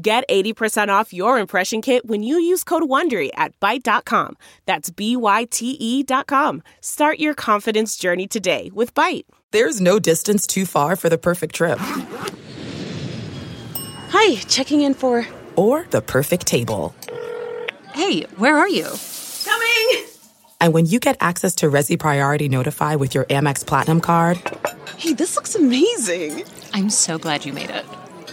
Get 0.00 0.28
80% 0.28 0.88
off 0.90 1.12
your 1.12 1.40
impression 1.40 1.82
kit 1.82 2.06
when 2.06 2.22
you 2.22 2.38
use 2.38 2.62
code 2.62 2.84
WONDERY 2.84 3.30
at 3.34 3.58
Byte.com. 3.58 4.36
That's 4.64 4.90
B-Y-T-E 4.90 6.02
dot 6.04 6.28
com. 6.28 6.62
Start 6.80 7.18
your 7.18 7.34
confidence 7.34 7.96
journey 7.96 8.28
today 8.28 8.70
with 8.72 8.94
Byte. 8.94 9.24
There's 9.50 9.80
no 9.80 9.98
distance 9.98 10.46
too 10.46 10.66
far 10.66 10.94
for 10.94 11.08
the 11.08 11.18
perfect 11.18 11.56
trip. 11.56 11.80
Hi, 14.10 14.36
checking 14.46 14.82
in 14.82 14.94
for... 14.94 15.26
Or 15.56 15.84
the 15.90 16.00
perfect 16.00 16.46
table. 16.46 16.94
Hey, 17.92 18.22
where 18.36 18.56
are 18.56 18.68
you? 18.68 18.86
Coming! 19.44 20.04
And 20.60 20.72
when 20.72 20.86
you 20.86 21.00
get 21.00 21.16
access 21.18 21.56
to 21.56 21.66
Resy 21.66 21.98
Priority 21.98 22.48
Notify 22.48 22.94
with 22.94 23.16
your 23.16 23.24
Amex 23.24 23.66
Platinum 23.66 24.00
card... 24.00 24.38
Hey, 24.96 25.12
this 25.12 25.34
looks 25.34 25.56
amazing! 25.56 26.44
I'm 26.72 26.88
so 26.90 27.18
glad 27.18 27.44
you 27.44 27.52
made 27.52 27.70
it 27.70 27.84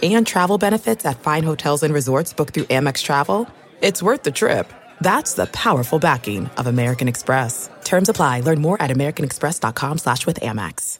and 0.02 0.26
travel 0.26 0.58
benefits 0.58 1.04
at 1.04 1.18
fine 1.20 1.42
hotels 1.42 1.82
and 1.82 1.92
resorts 1.92 2.32
booked 2.32 2.54
through 2.54 2.64
Amex 2.64 3.02
Travel, 3.02 3.48
it's 3.80 4.02
worth 4.02 4.22
the 4.22 4.30
trip. 4.30 4.72
That's 5.00 5.34
the 5.34 5.46
powerful 5.46 5.98
backing 5.98 6.46
of 6.58 6.66
American 6.66 7.08
Express. 7.08 7.70
Terms 7.84 8.08
apply. 8.08 8.40
Learn 8.40 8.60
more 8.60 8.80
at 8.80 8.90
americanexpress.com 8.90 9.98
slash 9.98 10.26
with 10.26 10.40
Amex. 10.40 10.98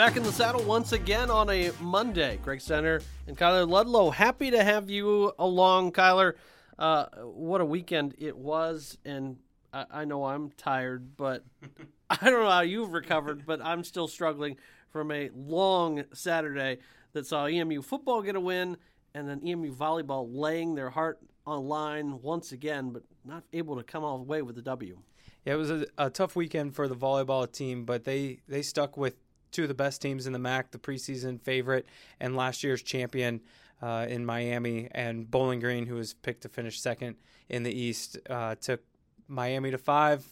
Back 0.00 0.16
in 0.16 0.22
the 0.22 0.32
saddle 0.32 0.62
once 0.62 0.92
again 0.92 1.30
on 1.30 1.50
a 1.50 1.72
Monday. 1.78 2.38
Greg 2.42 2.62
Steiner 2.62 3.02
and 3.26 3.36
Kyler 3.36 3.68
Ludlow. 3.68 4.08
Happy 4.08 4.50
to 4.50 4.64
have 4.64 4.88
you 4.88 5.30
along, 5.38 5.92
Kyler. 5.92 6.36
Uh, 6.80 7.04
what 7.24 7.60
a 7.60 7.64
weekend 7.64 8.14
it 8.18 8.34
was, 8.34 8.96
and 9.04 9.36
I, 9.70 9.84
I 9.90 10.04
know 10.06 10.24
I'm 10.24 10.50
tired, 10.52 11.14
but 11.14 11.44
I 12.10 12.16
don't 12.30 12.42
know 12.42 12.50
how 12.50 12.62
you've 12.62 12.94
recovered, 12.94 13.44
but 13.44 13.60
I'm 13.62 13.84
still 13.84 14.08
struggling 14.08 14.56
from 14.88 15.12
a 15.12 15.28
long 15.36 16.04
Saturday 16.14 16.78
that 17.12 17.26
saw 17.26 17.46
EMU 17.46 17.82
football 17.82 18.22
get 18.22 18.34
a 18.34 18.40
win, 18.40 18.78
and 19.14 19.28
then 19.28 19.46
EMU 19.46 19.74
volleyball 19.74 20.26
laying 20.30 20.74
their 20.74 20.88
heart 20.88 21.20
on 21.46 21.68
line 21.68 22.22
once 22.22 22.52
again, 22.52 22.90
but 22.90 23.02
not 23.26 23.44
able 23.52 23.76
to 23.76 23.82
come 23.82 24.02
all 24.02 24.16
the 24.16 24.24
way 24.24 24.40
with 24.40 24.54
the 24.54 24.62
W. 24.62 24.98
Yeah, 25.44 25.54
it 25.54 25.56
was 25.56 25.70
a, 25.70 25.86
a 25.98 26.08
tough 26.08 26.34
weekend 26.34 26.74
for 26.74 26.88
the 26.88 26.96
volleyball 26.96 27.50
team, 27.50 27.84
but 27.84 28.04
they 28.04 28.40
they 28.48 28.62
stuck 28.62 28.96
with 28.96 29.16
two 29.50 29.62
of 29.62 29.68
the 29.68 29.74
best 29.74 30.00
teams 30.00 30.26
in 30.26 30.32
the 30.32 30.38
MAC, 30.38 30.70
the 30.70 30.78
preseason 30.78 31.40
favorite 31.42 31.86
and 32.20 32.36
last 32.36 32.62
year's 32.62 32.82
champion 32.82 33.40
uh, 33.82 34.06
in 34.08 34.24
Miami, 34.26 34.88
and 34.92 35.30
Bowling 35.30 35.60
Green, 35.60 35.86
who 35.86 35.94
was 35.94 36.14
picked 36.14 36.42
to 36.42 36.48
finish 36.48 36.80
second 36.80 37.16
in 37.48 37.62
the 37.62 37.72
East, 37.72 38.18
uh, 38.28 38.54
took 38.54 38.82
Miami 39.28 39.70
to 39.70 39.78
five, 39.78 40.24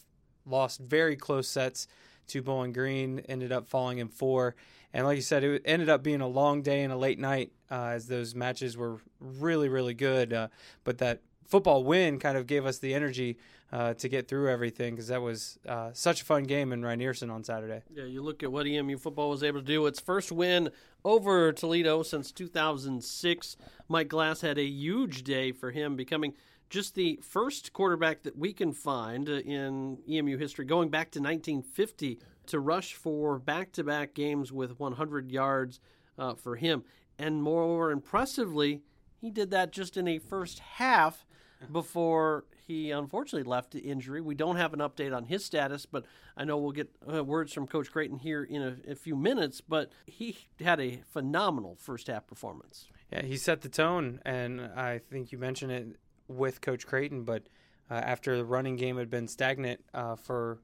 lost 0.45 0.81
very 0.81 1.17
close 1.17 1.49
sets 1.49 1.89
to 2.29 2.43
Bowling 2.43 2.73
Green, 2.73 3.21
ended 3.29 3.53
up 3.53 3.67
falling 3.67 3.99
in 3.99 4.09
four. 4.09 4.55
And 4.93 5.07
like 5.07 5.17
you 5.17 5.23
said, 5.23 5.45
it 5.45 5.63
ended 5.65 5.89
up 5.89 6.03
being 6.03 6.21
a 6.21 6.29
long 6.29 6.63
day 6.63 6.83
and 6.83 6.93
a 6.93 6.97
late 6.97 7.19
night 7.19 7.53
uh, 7.71 7.91
as 7.95 8.07
those 8.07 8.35
matches 8.35 8.77
were 8.77 8.99
really, 9.21 9.69
really 9.69 9.95
good. 9.95 10.33
Uh, 10.33 10.49
but 10.85 10.99
that 10.99 11.21
football 11.49 11.83
win 11.83 12.19
kind 12.19 12.37
of 12.37 12.47
gave 12.47 12.65
us 12.67 12.79
the 12.79 12.95
energy 12.95 13.39
uh, 13.73 13.95
to 13.95 14.09
get 14.09 14.29
through 14.29 14.51
everything 14.51 14.95
because 14.95 15.09
that 15.09 15.21
was 15.21 15.59
uh, 15.67 15.91
such 15.93 16.23
a 16.23 16.25
fun 16.25 16.45
game 16.45 16.73
in 16.73 16.83
Rynearson 16.83 17.31
on 17.31 17.43
Saturday. 17.43 17.83
Yeah, 17.91 18.05
you 18.05 18.23
look 18.23 18.43
at 18.43 18.53
what 18.53 18.67
EMU 18.67 18.97
football 18.99 19.31
was 19.31 19.43
able 19.43 19.61
to 19.61 19.67
do. 19.67 19.87
Its 19.87 20.01
first 20.01 20.31
win 20.31 20.71
over 21.05 21.53
Toledo 21.53 22.03
since 22.03 22.31
2006. 22.33 23.57
Mike 23.89 24.09
Glass 24.09 24.43
had 24.43 24.59
a 24.59 24.65
huge 24.65 25.25
day 25.25 25.53
for 25.53 25.71
him, 25.71 25.97
becoming 25.97 26.35
just 26.71 26.95
the 26.95 27.19
first 27.23 27.73
quarterback 27.73 28.23
that 28.23 28.37
we 28.39 28.53
can 28.53 28.73
find 28.73 29.29
in 29.29 29.99
EMU 30.09 30.37
history, 30.37 30.65
going 30.65 30.91
back 30.91 31.11
to 31.13 31.19
1950, 31.19 32.21
to 32.47 32.61
rush 32.61 32.95
for 32.95 33.39
back 33.39 33.73
to 33.73 33.85
back 33.85 34.15
games 34.15 34.53
with 34.53 34.79
100 34.79 35.31
yards 35.31 35.81
uh, 36.19 36.35
for 36.35 36.57
him. 36.57 36.85
And 37.19 37.43
more 37.43 37.91
impressively, 37.91 38.83
he 39.21 39.31
did 39.31 39.51
that 39.51 39.73
just 39.73 39.97
in 39.97 40.07
a 40.07 40.19
first 40.19 40.59
half 40.59 41.27
before 41.71 42.45
he 42.67 42.91
unfortunately 42.91 43.49
left 43.49 43.73
to 43.73 43.81
injury. 43.81 44.21
We 44.21 44.35
don't 44.35 44.57
have 44.57 44.73
an 44.73 44.81
update 44.81 45.17
on 45.17 45.25
his 45.25 45.45
status, 45.45 45.87
but 45.87 46.05
I 46.37 46.45
know 46.45 46.59
we'll 46.59 46.73
get 46.73 46.91
uh, 47.11 47.25
words 47.25 47.53
from 47.53 47.67
Coach 47.67 47.91
Creighton 47.91 48.19
here 48.19 48.45
in 48.45 48.63
a, 48.63 48.93
a, 48.93 48.95
few 48.95 49.17
minutes. 49.17 49.61
But 49.61 49.91
he 50.07 50.37
had 50.61 50.81
a 50.81 51.01
phenomenal 51.11 51.77
first 51.81 52.09
half 52.09 52.27
performance. 52.27 52.89
Yeah, 53.13 53.23
he 53.23 53.37
set 53.37 53.63
the 53.63 53.69
tone, 53.69 54.21
and 54.25 54.61
I 54.61 54.99
think 54.99 55.33
you 55.33 55.39
mentioned 55.39 55.73
it 55.73 55.97
with 56.29 56.61
Coach 56.61 56.87
Creighton. 56.87 57.25
But 57.25 57.45
uh, 57.91 57.95
after 57.95 58.37
the 58.37 58.45
running 58.45 58.77
game 58.77 58.99
had 58.99 59.09
been 59.09 59.29
stagnant 59.29 59.81
uh, 59.95 60.17
for 60.17 60.59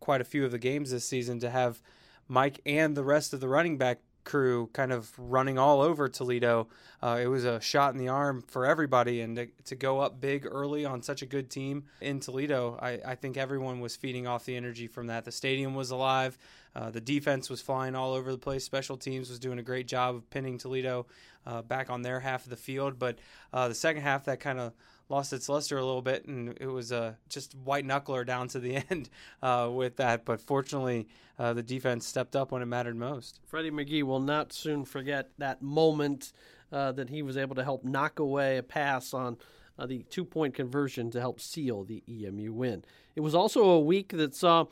quite 0.00 0.20
a 0.20 0.24
few 0.24 0.44
of 0.44 0.50
the 0.50 0.58
games 0.58 0.90
this 0.90 1.04
season, 1.04 1.38
to 1.40 1.50
have 1.50 1.80
Mike 2.26 2.60
and 2.66 2.96
the 2.96 3.04
rest 3.04 3.32
of 3.32 3.40
the 3.40 3.48
running 3.48 3.78
back 3.78 4.00
crew 4.24 4.68
kind 4.72 4.92
of 4.92 5.12
running 5.18 5.58
all 5.58 5.80
over 5.80 6.08
Toledo. 6.08 6.68
Uh, 7.02 7.18
it 7.22 7.26
was 7.26 7.44
a 7.44 7.60
shot 7.60 7.92
in 7.92 7.98
the 7.98 8.08
arm 8.08 8.42
for 8.46 8.66
everybody, 8.66 9.20
and 9.20 9.36
to, 9.36 9.46
to, 9.64 9.74
go 9.74 10.00
up 10.00 10.20
big 10.20 10.46
early 10.46 10.84
on 10.84 11.02
such 11.02 11.22
a 11.22 11.26
good 11.26 11.50
team 11.50 11.84
in 12.00 12.20
Toledo, 12.20 12.78
I, 12.80 13.00
I, 13.04 13.14
think 13.14 13.36
everyone 13.36 13.80
was 13.80 13.94
feeding 13.94 14.26
off 14.26 14.46
the 14.46 14.56
energy 14.56 14.86
from 14.86 15.08
that. 15.08 15.24
The 15.24 15.32
stadium 15.32 15.74
was 15.74 15.90
alive. 15.90 16.38
Uh, 16.74 16.90
the 16.90 17.00
defense 17.00 17.50
was 17.50 17.60
flying 17.60 17.94
all 17.94 18.14
over 18.14 18.32
the 18.32 18.38
place. 18.38 18.64
Special 18.64 18.96
teams 18.96 19.28
was 19.28 19.38
doing 19.38 19.58
a 19.58 19.62
great 19.62 19.86
job 19.86 20.14
of 20.16 20.30
pinning 20.30 20.58
Toledo 20.58 21.06
uh, 21.46 21.62
back 21.62 21.90
on 21.90 22.02
their 22.02 22.20
half 22.20 22.44
of 22.44 22.50
the 22.50 22.56
field. 22.56 22.98
But 22.98 23.18
uh, 23.52 23.68
the 23.68 23.74
second 23.74 24.02
half, 24.02 24.24
that 24.24 24.40
kind 24.40 24.58
of 24.58 24.72
lost 25.14 25.32
its 25.32 25.48
luster 25.48 25.78
a 25.78 25.84
little 25.84 26.02
bit, 26.02 26.26
and 26.26 26.58
it 26.60 26.66
was 26.66 26.90
uh, 26.90 27.14
just 27.28 27.54
white 27.54 27.86
knuckler 27.86 28.26
down 28.26 28.48
to 28.48 28.58
the 28.58 28.76
end 28.90 29.08
uh, 29.42 29.70
with 29.72 29.96
that. 29.96 30.24
But 30.24 30.40
fortunately, 30.40 31.06
uh, 31.38 31.52
the 31.52 31.62
defense 31.62 32.04
stepped 32.04 32.34
up 32.34 32.50
when 32.50 32.62
it 32.62 32.66
mattered 32.66 32.96
most. 32.96 33.40
Freddie 33.46 33.70
McGee 33.70 34.02
will 34.02 34.20
not 34.20 34.52
soon 34.52 34.84
forget 34.84 35.30
that 35.38 35.62
moment 35.62 36.32
uh, 36.72 36.90
that 36.92 37.10
he 37.10 37.22
was 37.22 37.36
able 37.36 37.54
to 37.54 37.62
help 37.62 37.84
knock 37.84 38.18
away 38.18 38.58
a 38.58 38.62
pass 38.62 39.14
on. 39.14 39.38
Uh, 39.76 39.86
the 39.86 40.04
two 40.04 40.24
point 40.24 40.54
conversion 40.54 41.10
to 41.10 41.18
help 41.18 41.40
seal 41.40 41.82
the 41.82 42.00
EMU 42.08 42.52
win. 42.52 42.84
It 43.16 43.22
was 43.22 43.34
also 43.34 43.64
a 43.64 43.80
week 43.80 44.10
that 44.10 44.32
saw 44.32 44.66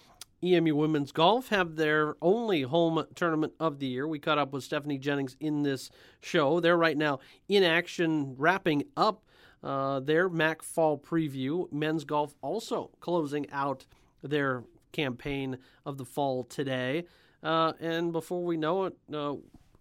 EMU 0.44 0.76
women's 0.76 1.10
golf 1.10 1.48
have 1.48 1.74
their 1.74 2.14
only 2.22 2.62
home 2.62 3.04
tournament 3.16 3.52
of 3.58 3.80
the 3.80 3.86
year. 3.86 4.06
We 4.06 4.20
caught 4.20 4.38
up 4.38 4.52
with 4.52 4.62
Stephanie 4.62 4.98
Jennings 4.98 5.36
in 5.40 5.64
this 5.64 5.90
show. 6.20 6.60
They're 6.60 6.76
right 6.76 6.96
now 6.96 7.18
in 7.48 7.64
action, 7.64 8.36
wrapping 8.38 8.84
up 8.96 9.24
uh, 9.62 10.00
their 10.00 10.28
MAC 10.28 10.62
fall 10.62 10.98
preview. 10.98 11.70
Men's 11.72 12.04
golf 12.04 12.34
also 12.42 12.90
closing 13.00 13.48
out 13.50 13.86
their 14.22 14.64
campaign 14.92 15.58
of 15.84 15.98
the 15.98 16.04
fall 16.04 16.44
today. 16.44 17.04
Uh, 17.42 17.72
and 17.80 18.12
before 18.12 18.44
we 18.44 18.56
know 18.56 18.84
it, 18.84 18.96
uh, 19.12 19.34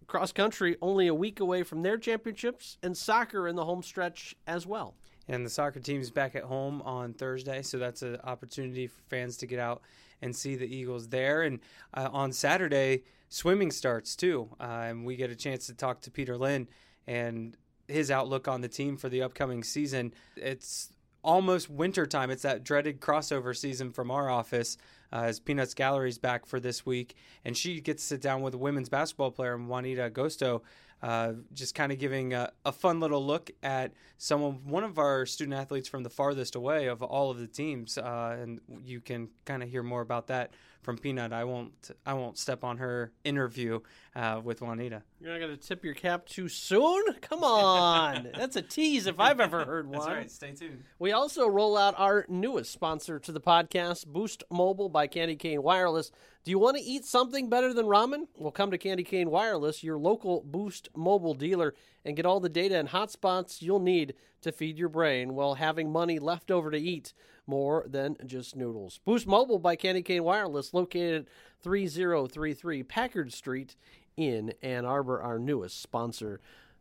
cross 0.06 0.32
country 0.32 0.76
only 0.82 1.06
a 1.06 1.14
week 1.14 1.40
away 1.40 1.62
from 1.62 1.82
their 1.82 1.96
championships, 1.96 2.76
and 2.82 2.96
soccer 2.96 3.48
in 3.48 3.56
the 3.56 3.64
home 3.64 3.82
stretch 3.82 4.36
as 4.46 4.66
well. 4.66 4.94
And 5.28 5.46
the 5.46 5.50
soccer 5.50 5.80
team 5.80 6.00
is 6.00 6.10
back 6.10 6.34
at 6.34 6.42
home 6.42 6.82
on 6.82 7.14
Thursday, 7.14 7.62
so 7.62 7.78
that's 7.78 8.02
an 8.02 8.18
opportunity 8.24 8.88
for 8.88 9.00
fans 9.08 9.36
to 9.38 9.46
get 9.46 9.58
out 9.58 9.82
and 10.20 10.34
see 10.34 10.56
the 10.56 10.66
Eagles 10.66 11.08
there. 11.08 11.42
And 11.42 11.60
uh, 11.94 12.08
on 12.12 12.32
Saturday, 12.32 13.04
swimming 13.28 13.70
starts 13.70 14.16
too, 14.16 14.48
uh, 14.60 14.84
and 14.88 15.06
we 15.06 15.16
get 15.16 15.30
a 15.30 15.36
chance 15.36 15.66
to 15.68 15.74
talk 15.74 16.00
to 16.02 16.10
Peter 16.10 16.36
Linn 16.36 16.68
and 17.06 17.56
his 17.92 18.10
outlook 18.10 18.48
on 18.48 18.60
the 18.60 18.68
team 18.68 18.96
for 18.96 19.08
the 19.08 19.22
upcoming 19.22 19.62
season. 19.62 20.12
It's 20.36 20.90
almost 21.22 21.70
winter 21.70 22.06
time. 22.06 22.30
It's 22.30 22.42
that 22.42 22.64
dreaded 22.64 23.00
crossover 23.00 23.56
season 23.56 23.92
from 23.92 24.10
our 24.10 24.28
office 24.28 24.76
uh, 25.12 25.24
as 25.24 25.40
Peanuts 25.40 25.74
Gallery's 25.74 26.18
back 26.18 26.46
for 26.46 26.58
this 26.58 26.84
week, 26.86 27.14
and 27.44 27.56
she 27.56 27.80
gets 27.80 28.02
to 28.02 28.08
sit 28.08 28.20
down 28.20 28.42
with 28.42 28.54
a 28.54 28.58
women's 28.58 28.88
basketball 28.88 29.30
player, 29.30 29.56
Juanita 29.56 30.10
Agosto, 30.10 30.62
uh, 31.02 31.32
just 31.52 31.74
kind 31.74 31.92
of 31.92 31.98
giving 31.98 32.32
a, 32.32 32.50
a, 32.64 32.70
fun 32.70 33.00
little 33.00 33.24
look 33.24 33.50
at 33.62 33.92
someone, 34.18 34.60
one 34.64 34.84
of 34.84 34.98
our 34.98 35.26
student 35.26 35.58
athletes 35.58 35.88
from 35.88 36.04
the 36.04 36.10
farthest 36.10 36.54
away 36.54 36.86
of 36.86 37.02
all 37.02 37.30
of 37.30 37.38
the 37.38 37.46
teams, 37.46 37.98
uh, 37.98 38.38
and 38.40 38.60
you 38.84 39.00
can 39.00 39.28
kind 39.44 39.62
of 39.64 39.68
hear 39.68 39.82
more 39.82 40.00
about 40.00 40.28
that 40.28 40.52
from 40.82 40.98
Peanut. 40.98 41.32
I 41.32 41.44
won't 41.44 41.90
I 42.04 42.14
won't 42.14 42.38
step 42.38 42.64
on 42.64 42.78
her 42.78 43.12
interview 43.24 43.80
uh, 44.14 44.40
with 44.42 44.60
Juanita. 44.60 45.02
You're 45.20 45.32
not 45.32 45.40
gonna 45.40 45.56
tip 45.56 45.84
your 45.84 45.94
cap 45.94 46.26
too 46.26 46.48
soon? 46.48 47.02
Come 47.20 47.44
on, 47.44 48.28
that's 48.36 48.56
a 48.56 48.62
tease 48.62 49.06
if 49.06 49.18
I've 49.18 49.40
ever 49.40 49.64
heard 49.64 49.86
one. 49.86 49.98
That's 49.98 50.06
right. 50.06 50.30
Stay 50.30 50.52
tuned. 50.52 50.82
We 50.98 51.12
also 51.12 51.46
roll 51.46 51.76
out 51.76 51.94
our 51.98 52.26
newest 52.28 52.72
sponsor 52.72 53.18
to 53.20 53.32
the 53.32 53.40
podcast, 53.40 54.06
Boost 54.06 54.44
Mobile 54.50 54.88
by 54.88 55.06
Candy 55.06 55.36
Cane 55.36 55.62
Wireless. 55.62 56.10
Do 56.44 56.50
you 56.50 56.58
want 56.58 56.76
to 56.76 56.82
eat 56.82 57.04
something 57.04 57.48
better 57.48 57.72
than 57.72 57.86
ramen? 57.86 58.26
Well, 58.36 58.50
come 58.50 58.72
to 58.72 58.78
Candy 58.78 59.04
Cane 59.04 59.30
Wireless, 59.30 59.84
your 59.84 59.96
local 59.96 60.42
Boost 60.44 60.88
Mobile 60.96 61.34
dealer, 61.34 61.74
and 62.04 62.16
get 62.16 62.26
all 62.26 62.40
the 62.40 62.48
data 62.48 62.76
and 62.76 62.88
hotspots 62.88 63.62
you'll 63.62 63.78
need 63.78 64.14
to 64.40 64.50
feed 64.50 64.76
your 64.76 64.88
brain 64.88 65.34
while 65.34 65.54
having 65.54 65.92
money 65.92 66.18
left 66.18 66.50
over 66.50 66.70
to 66.72 66.78
eat 66.78 67.12
more 67.46 67.84
than 67.88 68.16
just 68.26 68.56
noodles. 68.56 69.00
Boost 69.04 69.26
Mobile 69.26 69.58
by 69.58 69.76
Candy 69.76 70.02
Cane 70.02 70.24
Wireless, 70.24 70.72
located 70.72 71.22
at 71.22 71.28
3033 71.62 72.82
Packard 72.82 73.32
Street 73.32 73.76
in 74.16 74.52
Ann 74.62 74.84
Arbor, 74.84 75.20
our 75.20 75.38
newest 75.38 75.80
sponsor 75.80 76.40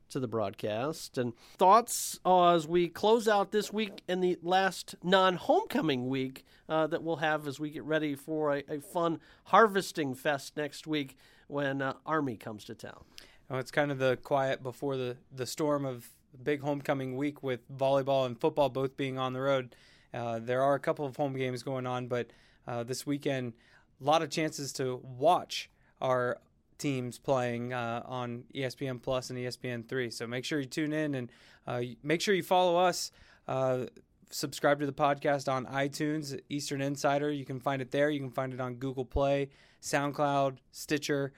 to 0.09 0.19
the 0.19 0.27
broadcast. 0.27 1.17
And 1.17 1.33
thoughts 1.57 2.19
as 2.25 2.67
we 2.67 2.87
close 2.87 3.27
out 3.27 3.51
this 3.51 3.73
week 3.73 4.01
and 4.07 4.23
the 4.23 4.37
last 4.43 4.95
non 5.03 5.35
homecoming 5.35 6.07
week 6.09 6.45
uh, 6.69 6.87
that 6.87 7.03
we'll 7.03 7.17
have 7.17 7.47
as 7.47 7.59
we 7.59 7.69
get 7.69 7.83
ready 7.83 8.15
for 8.15 8.55
a, 8.55 8.63
a 8.69 8.79
fun 8.79 9.19
harvesting 9.45 10.13
fest 10.13 10.55
next 10.55 10.85
week 10.85 11.17
when 11.47 11.81
uh, 11.81 11.93
Army 12.05 12.37
comes 12.37 12.63
to 12.65 12.75
town. 12.75 13.03
Well, 13.49 13.59
it's 13.59 13.71
kind 13.71 13.91
of 13.91 13.97
the 13.97 14.17
quiet 14.17 14.63
before 14.63 14.95
the, 14.95 15.17
the 15.33 15.45
storm 15.45 15.85
of 15.85 16.09
big 16.41 16.61
homecoming 16.61 17.17
week 17.17 17.43
with 17.43 17.69
volleyball 17.69 18.25
and 18.25 18.39
football 18.39 18.69
both 18.69 18.95
being 18.95 19.17
on 19.17 19.33
the 19.33 19.41
road. 19.41 19.75
Uh, 20.13 20.39
there 20.39 20.61
are 20.61 20.75
a 20.75 20.79
couple 20.79 21.05
of 21.05 21.15
home 21.15 21.33
games 21.33 21.63
going 21.63 21.85
on, 21.85 22.07
but 22.07 22.27
uh, 22.67 22.83
this 22.83 23.05
weekend, 23.05 23.53
a 23.99 24.03
lot 24.03 24.21
of 24.21 24.29
chances 24.29 24.73
to 24.73 24.99
watch 25.03 25.69
our 26.01 26.39
teams 26.77 27.17
playing 27.17 27.73
uh, 27.73 28.01
on 28.05 28.43
ESPN 28.55 29.01
Plus 29.01 29.29
and 29.29 29.39
ESPN 29.39 29.87
Three. 29.87 30.09
So 30.09 30.27
make 30.27 30.45
sure 30.45 30.59
you 30.59 30.65
tune 30.65 30.93
in 30.93 31.15
and 31.15 31.31
uh, 31.67 31.81
make 32.03 32.21
sure 32.21 32.33
you 32.33 32.43
follow 32.43 32.77
us. 32.77 33.11
Uh, 33.47 33.85
subscribe 34.29 34.79
to 34.79 34.85
the 34.85 34.93
podcast 34.93 35.51
on 35.51 35.65
iTunes, 35.67 36.39
Eastern 36.49 36.81
Insider. 36.81 37.31
You 37.31 37.45
can 37.45 37.59
find 37.59 37.81
it 37.81 37.91
there. 37.91 38.09
You 38.09 38.19
can 38.19 38.31
find 38.31 38.53
it 38.53 38.59
on 38.59 38.75
Google 38.75 39.05
Play, 39.05 39.49
SoundCloud, 39.81 40.57
Stitcher. 40.71 41.33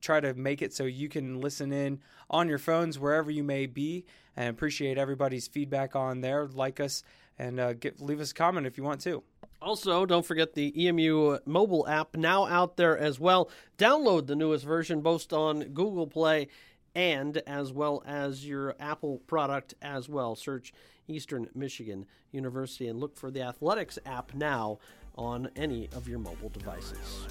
try 0.00 0.20
to 0.20 0.34
make 0.34 0.62
it 0.62 0.72
so 0.72 0.84
you 0.84 1.08
can 1.08 1.40
listen 1.40 1.72
in 1.72 2.00
on 2.30 2.48
your 2.48 2.58
phones 2.58 2.98
wherever 2.98 3.30
you 3.30 3.42
may 3.42 3.66
be. 3.66 4.04
And 4.36 4.48
appreciate 4.50 4.98
everybody's 4.98 5.48
feedback 5.48 5.96
on 5.96 6.20
there. 6.20 6.46
Like 6.46 6.80
us 6.80 7.02
and 7.38 7.60
uh, 7.60 7.72
get, 7.74 8.00
leave 8.00 8.20
us 8.20 8.30
a 8.30 8.34
comment 8.34 8.66
if 8.66 8.76
you 8.76 8.84
want 8.84 9.00
to. 9.02 9.22
Also, 9.60 10.06
don't 10.06 10.24
forget 10.24 10.54
the 10.54 10.86
EMU 10.86 11.38
mobile 11.46 11.88
app 11.88 12.16
now 12.16 12.46
out 12.46 12.76
there 12.76 12.96
as 12.96 13.18
well. 13.18 13.50
Download 13.78 14.26
the 14.26 14.36
newest 14.36 14.64
version 14.64 15.00
both 15.00 15.32
on 15.32 15.60
Google 15.64 16.06
Play 16.06 16.48
and 16.94 17.38
as 17.46 17.72
well 17.72 18.02
as 18.06 18.46
your 18.46 18.74
Apple 18.80 19.18
product 19.26 19.74
as 19.82 20.08
well. 20.08 20.34
Search 20.34 20.72
Eastern 21.08 21.48
Michigan 21.54 22.06
University 22.32 22.88
and 22.88 22.98
look 22.98 23.16
for 23.16 23.30
the 23.30 23.42
Athletics 23.42 23.98
app 24.06 24.34
now 24.34 24.78
on 25.16 25.50
any 25.56 25.88
of 25.94 26.08
your 26.08 26.18
mobile 26.18 26.50
devices. 26.50 27.26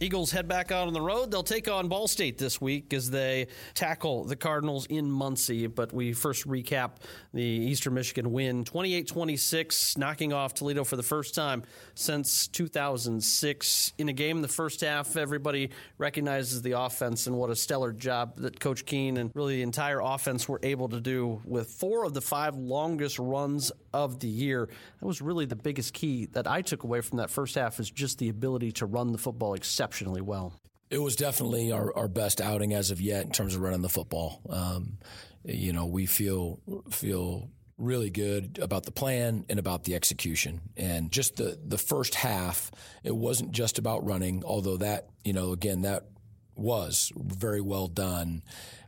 Eagles 0.00 0.30
head 0.30 0.46
back 0.46 0.70
out 0.70 0.86
on 0.86 0.92
the 0.92 1.00
road. 1.00 1.30
They'll 1.30 1.42
take 1.42 1.68
on 1.68 1.88
Ball 1.88 2.06
State 2.06 2.38
this 2.38 2.60
week 2.60 2.94
as 2.94 3.10
they 3.10 3.48
tackle 3.74 4.24
the 4.24 4.36
Cardinals 4.36 4.86
in 4.86 5.10
Muncie. 5.10 5.66
But 5.66 5.92
we 5.92 6.12
first 6.12 6.46
recap 6.46 6.96
the 7.34 7.42
Eastern 7.42 7.94
Michigan 7.94 8.32
win 8.32 8.64
28 8.64 9.08
26, 9.08 9.98
knocking 9.98 10.32
off 10.32 10.54
Toledo 10.54 10.84
for 10.84 10.96
the 10.96 11.02
first 11.02 11.34
time 11.34 11.64
since 11.94 12.46
2006. 12.46 13.92
In 13.98 14.08
a 14.08 14.12
game, 14.12 14.40
the 14.40 14.46
first 14.46 14.82
half, 14.82 15.16
everybody 15.16 15.70
recognizes 15.98 16.62
the 16.62 16.72
offense 16.72 17.26
and 17.26 17.36
what 17.36 17.50
a 17.50 17.56
stellar 17.56 17.92
job 17.92 18.36
that 18.36 18.60
Coach 18.60 18.86
Keen 18.86 19.16
and 19.16 19.32
really 19.34 19.56
the 19.56 19.62
entire 19.62 20.00
offense 20.00 20.48
were 20.48 20.60
able 20.62 20.88
to 20.90 21.00
do 21.00 21.42
with 21.44 21.70
four 21.70 22.04
of 22.04 22.14
the 22.14 22.20
five 22.20 22.54
longest 22.54 23.18
runs 23.18 23.72
of 23.92 24.20
the 24.20 24.28
year. 24.28 24.68
That 25.00 25.06
was 25.06 25.20
really 25.20 25.46
the 25.46 25.56
biggest 25.56 25.94
key 25.94 26.26
that 26.32 26.46
I 26.46 26.62
took 26.62 26.82
away 26.84 27.00
from 27.00 27.18
that 27.18 27.30
first 27.30 27.54
half 27.54 27.80
is 27.80 27.90
just 27.90 28.18
the 28.18 28.28
ability 28.28 28.72
to 28.72 28.86
run 28.86 29.12
the 29.12 29.18
football 29.18 29.54
exceptionally 29.54 30.20
well. 30.20 30.52
It 30.90 30.98
was 30.98 31.16
definitely 31.16 31.70
our, 31.72 31.94
our 31.94 32.08
best 32.08 32.40
outing 32.40 32.72
as 32.72 32.90
of 32.90 33.00
yet 33.00 33.24
in 33.24 33.32
terms 33.32 33.54
of 33.54 33.60
running 33.60 33.82
the 33.82 33.88
football. 33.88 34.40
Um, 34.48 34.98
you 35.44 35.72
know, 35.72 35.86
we 35.86 36.06
feel 36.06 36.60
feel 36.90 37.50
really 37.76 38.10
good 38.10 38.58
about 38.60 38.84
the 38.84 38.90
plan 38.90 39.44
and 39.48 39.58
about 39.58 39.84
the 39.84 39.94
execution. 39.94 40.60
And 40.76 41.12
just 41.12 41.36
the 41.36 41.58
the 41.64 41.78
first 41.78 42.14
half, 42.14 42.70
it 43.04 43.14
wasn't 43.14 43.52
just 43.52 43.78
about 43.78 44.04
running, 44.04 44.42
although 44.44 44.78
that, 44.78 45.08
you 45.24 45.32
know, 45.32 45.52
again, 45.52 45.82
that 45.82 46.04
was 46.54 47.12
very 47.16 47.60
well 47.60 47.86
done. 47.86 48.42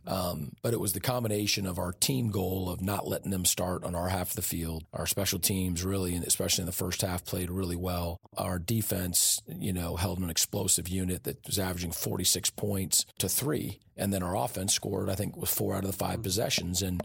Um, 0.07 0.53
but 0.61 0.73
it 0.73 0.79
was 0.79 0.93
the 0.93 0.99
combination 0.99 1.65
of 1.65 1.77
our 1.77 1.91
team 1.91 2.29
goal 2.29 2.69
of 2.69 2.81
not 2.81 3.07
letting 3.07 3.31
them 3.31 3.45
start 3.45 3.83
on 3.83 3.95
our 3.95 4.09
half 4.09 4.31
of 4.31 4.35
the 4.35 4.41
field. 4.41 4.83
Our 4.93 5.05
special 5.05 5.39
teams 5.39 5.83
really, 5.83 6.15
and 6.15 6.25
especially 6.25 6.63
in 6.63 6.65
the 6.67 6.71
first 6.71 7.01
half, 7.01 7.25
played 7.25 7.51
really 7.51 7.75
well. 7.75 8.19
Our 8.37 8.57
defense, 8.57 9.41
you 9.47 9.73
know, 9.73 9.95
held 9.95 10.19
an 10.19 10.29
explosive 10.29 10.87
unit 10.87 11.23
that 11.25 11.45
was 11.45 11.59
averaging 11.59 11.91
46 11.91 12.49
points 12.51 13.05
to 13.19 13.29
three. 13.29 13.79
And 13.95 14.11
then 14.11 14.23
our 14.23 14.35
offense 14.35 14.73
scored, 14.73 15.09
I 15.09 15.15
think, 15.15 15.37
was 15.37 15.53
four 15.53 15.75
out 15.75 15.83
of 15.83 15.91
the 15.91 15.97
five 15.97 16.23
possessions. 16.23 16.81
And 16.81 17.03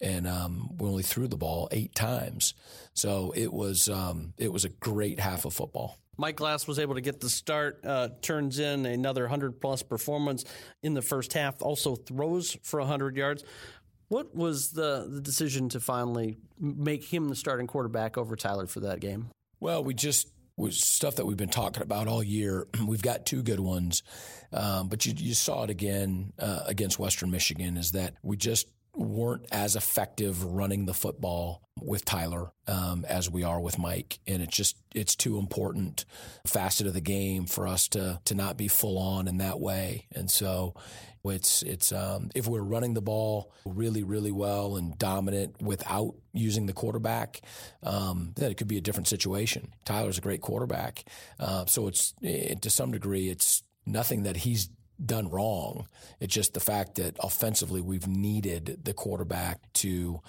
and 0.00 0.26
um, 0.26 0.70
we 0.78 0.88
only 0.88 1.04
threw 1.04 1.28
the 1.28 1.36
ball 1.36 1.68
eight 1.70 1.94
times. 1.94 2.54
So 2.92 3.32
it 3.36 3.52
was 3.52 3.88
um, 3.88 4.34
it 4.36 4.52
was 4.52 4.64
a 4.64 4.68
great 4.68 5.20
half 5.20 5.44
of 5.44 5.54
football. 5.54 5.96
Mike 6.18 6.36
Glass 6.36 6.66
was 6.66 6.78
able 6.78 6.94
to 6.94 7.00
get 7.00 7.20
the 7.20 7.30
start, 7.30 7.80
uh, 7.84 8.08
turns 8.20 8.58
in 8.58 8.84
another 8.86 9.22
100 9.22 9.60
plus 9.60 9.82
performance 9.82 10.44
in 10.82 10.94
the 10.94 11.02
first 11.02 11.32
half, 11.32 11.62
also 11.62 11.96
throws 11.96 12.56
for 12.62 12.80
100 12.80 13.16
yards. 13.16 13.44
What 14.08 14.34
was 14.34 14.72
the, 14.72 15.08
the 15.08 15.22
decision 15.22 15.70
to 15.70 15.80
finally 15.80 16.36
make 16.60 17.02
him 17.02 17.30
the 17.30 17.36
starting 17.36 17.66
quarterback 17.66 18.18
over 18.18 18.36
Tyler 18.36 18.66
for 18.66 18.80
that 18.80 19.00
game? 19.00 19.28
Well, 19.58 19.82
we 19.82 19.94
just 19.94 20.28
was 20.56 20.78
stuff 20.78 21.16
that 21.16 21.24
we've 21.24 21.36
been 21.36 21.48
talking 21.48 21.82
about 21.82 22.08
all 22.08 22.22
year. 22.22 22.66
We've 22.86 23.02
got 23.02 23.24
two 23.24 23.42
good 23.42 23.60
ones, 23.60 24.02
um, 24.52 24.88
but 24.88 25.06
you, 25.06 25.14
you, 25.16 25.34
saw 25.34 25.64
it 25.64 25.70
again 25.70 26.32
uh, 26.38 26.64
against 26.66 26.98
Western 26.98 27.30
Michigan. 27.30 27.78
Is 27.78 27.92
that 27.92 28.14
we 28.22 28.36
just 28.36 28.68
weren't 28.94 29.46
as 29.50 29.76
effective 29.76 30.44
running 30.44 30.86
the 30.86 30.94
football 30.94 31.62
with 31.80 32.04
Tyler 32.04 32.52
um, 32.66 33.04
as 33.08 33.30
we 33.30 33.42
are 33.42 33.60
with 33.60 33.78
Mike, 33.78 34.18
and 34.26 34.42
it's 34.42 34.56
just 34.56 34.76
it's 34.94 35.16
too 35.16 35.38
important 35.38 36.04
facet 36.46 36.86
of 36.86 36.94
the 36.94 37.00
game 37.00 37.46
for 37.46 37.66
us 37.66 37.88
to 37.88 38.20
to 38.24 38.34
not 38.34 38.56
be 38.56 38.68
full 38.68 38.98
on 38.98 39.28
in 39.28 39.38
that 39.38 39.60
way, 39.60 40.06
and 40.14 40.30
so. 40.30 40.74
It's 41.24 41.62
it's 41.62 41.92
um, 41.92 42.30
if 42.34 42.48
we're 42.48 42.62
running 42.62 42.94
the 42.94 43.00
ball 43.00 43.52
really 43.64 44.02
really 44.02 44.32
well 44.32 44.76
and 44.76 44.98
dominant 44.98 45.62
without 45.62 46.16
using 46.32 46.66
the 46.66 46.72
quarterback, 46.72 47.42
um, 47.84 48.32
then 48.34 48.50
it 48.50 48.56
could 48.56 48.66
be 48.66 48.76
a 48.76 48.80
different 48.80 49.06
situation. 49.06 49.72
Tyler's 49.84 50.18
a 50.18 50.20
great 50.20 50.40
quarterback, 50.40 51.04
uh, 51.38 51.66
so 51.66 51.86
it's 51.86 52.12
it, 52.22 52.60
to 52.62 52.70
some 52.70 52.90
degree 52.90 53.28
it's 53.28 53.62
nothing 53.86 54.24
that 54.24 54.38
he's 54.38 54.68
done 55.04 55.28
wrong. 55.28 55.86
It's 56.20 56.34
just 56.34 56.54
the 56.54 56.60
fact 56.60 56.96
that 56.96 57.16
offensively 57.20 57.80
we've 57.80 58.06
needed 58.06 58.80
the 58.84 58.94
quarterback 58.94 59.60
to 59.74 60.20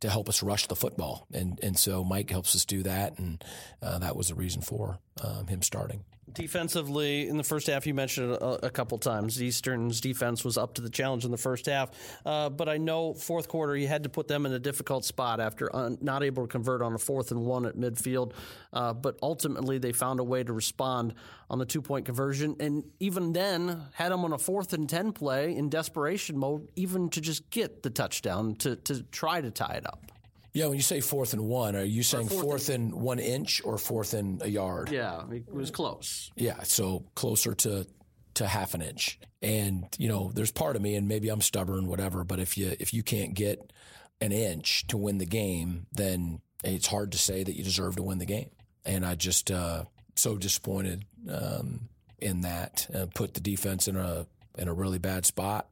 to 0.00 0.10
help 0.10 0.28
us 0.28 0.42
rush 0.42 0.66
the 0.66 0.76
football, 0.76 1.26
and 1.32 1.58
and 1.62 1.78
so 1.78 2.04
Mike 2.04 2.30
helps 2.30 2.54
us 2.54 2.64
do 2.64 2.82
that, 2.82 3.18
and 3.18 3.42
uh, 3.80 3.98
that 3.98 4.16
was 4.16 4.28
the 4.28 4.34
reason 4.34 4.60
for 4.60 4.98
um, 5.22 5.46
him 5.46 5.62
starting. 5.62 6.04
Defensively, 6.34 7.28
in 7.28 7.36
the 7.36 7.44
first 7.44 7.68
half, 7.68 7.86
you 7.86 7.94
mentioned 7.94 8.32
it 8.32 8.42
a, 8.42 8.66
a, 8.66 8.70
couple 8.70 8.98
times. 8.98 9.40
Eastern's 9.40 10.00
defense 10.00 10.44
was 10.44 10.58
up 10.58 10.74
to 10.74 10.82
the 10.82 10.90
challenge 10.90 11.24
in 11.24 11.30
the 11.30 11.36
first 11.36 11.66
half, 11.66 11.90
uh, 12.26 12.50
but 12.50 12.68
I 12.68 12.76
know 12.76 13.14
fourth 13.14 13.46
quarter 13.46 13.76
you 13.76 13.86
had 13.86 14.02
to 14.02 14.08
put 14.08 14.26
them 14.26 14.44
in 14.44 14.52
a 14.52 14.58
difficult 14.58 15.04
spot 15.04 15.38
after 15.38 15.74
un- 15.74 15.96
not 16.00 16.24
able 16.24 16.42
to 16.42 16.48
convert 16.48 16.82
on 16.82 16.92
a 16.92 16.98
fourth 16.98 17.30
and 17.30 17.44
one 17.44 17.66
at 17.66 17.76
midfield. 17.76 18.32
Uh, 18.72 18.92
but 18.92 19.16
ultimately, 19.22 19.78
they 19.78 19.92
found 19.92 20.18
a 20.18 20.24
way 20.24 20.42
to 20.42 20.52
respond 20.52 21.14
on 21.48 21.60
the 21.60 21.66
two 21.66 21.80
point 21.80 22.04
conversion, 22.04 22.56
and 22.58 22.82
even 22.98 23.32
then 23.32 23.82
had 23.92 24.10
them 24.10 24.24
on 24.24 24.32
a 24.32 24.38
fourth 24.38 24.72
and 24.72 24.88
ten 24.88 25.12
play 25.12 25.54
in 25.54 25.68
desperation 25.68 26.36
mode, 26.36 26.68
even 26.74 27.10
to 27.10 27.20
just 27.20 27.48
get 27.50 27.84
the 27.84 27.90
touchdown 27.90 28.56
to 28.56 28.74
to 28.74 29.04
try 29.04 29.40
to 29.40 29.52
tie 29.52 29.74
it 29.74 29.86
up. 29.86 30.13
Yeah, 30.54 30.66
when 30.66 30.76
you 30.76 30.82
say 30.82 31.00
fourth 31.00 31.32
and 31.32 31.42
one, 31.42 31.74
are 31.74 31.82
you 31.82 32.04
saying 32.04 32.28
fourth, 32.28 32.40
fourth 32.40 32.68
and, 32.68 32.92
in 32.92 33.00
one 33.00 33.18
inch 33.18 33.60
or 33.64 33.76
fourth 33.76 34.14
in 34.14 34.38
a 34.40 34.48
yard? 34.48 34.88
Yeah, 34.88 35.24
it 35.30 35.52
was 35.52 35.72
close. 35.72 36.30
Yeah, 36.36 36.62
so 36.62 37.04
closer 37.16 37.54
to 37.56 37.86
to 38.34 38.46
half 38.46 38.74
an 38.74 38.80
inch. 38.80 39.18
And 39.42 39.86
you 39.98 40.08
know, 40.08 40.30
there's 40.32 40.52
part 40.52 40.76
of 40.76 40.82
me, 40.82 40.94
and 40.94 41.08
maybe 41.08 41.28
I'm 41.28 41.40
stubborn, 41.40 41.88
whatever. 41.88 42.22
But 42.22 42.38
if 42.38 42.56
you 42.56 42.74
if 42.78 42.94
you 42.94 43.02
can't 43.02 43.34
get 43.34 43.72
an 44.20 44.30
inch 44.30 44.86
to 44.86 44.96
win 44.96 45.18
the 45.18 45.26
game, 45.26 45.86
then 45.92 46.40
it's 46.62 46.86
hard 46.86 47.12
to 47.12 47.18
say 47.18 47.42
that 47.42 47.56
you 47.56 47.64
deserve 47.64 47.96
to 47.96 48.02
win 48.04 48.18
the 48.18 48.26
game. 48.26 48.50
And 48.84 49.04
I 49.04 49.16
just 49.16 49.50
uh, 49.50 49.84
so 50.14 50.36
disappointed 50.36 51.04
um, 51.28 51.88
in 52.20 52.42
that. 52.42 52.86
Uh, 52.94 53.06
put 53.12 53.34
the 53.34 53.40
defense 53.40 53.88
in 53.88 53.96
a 53.96 54.26
in 54.56 54.68
a 54.68 54.72
really 54.72 55.00
bad 55.00 55.26
spot. 55.26 55.66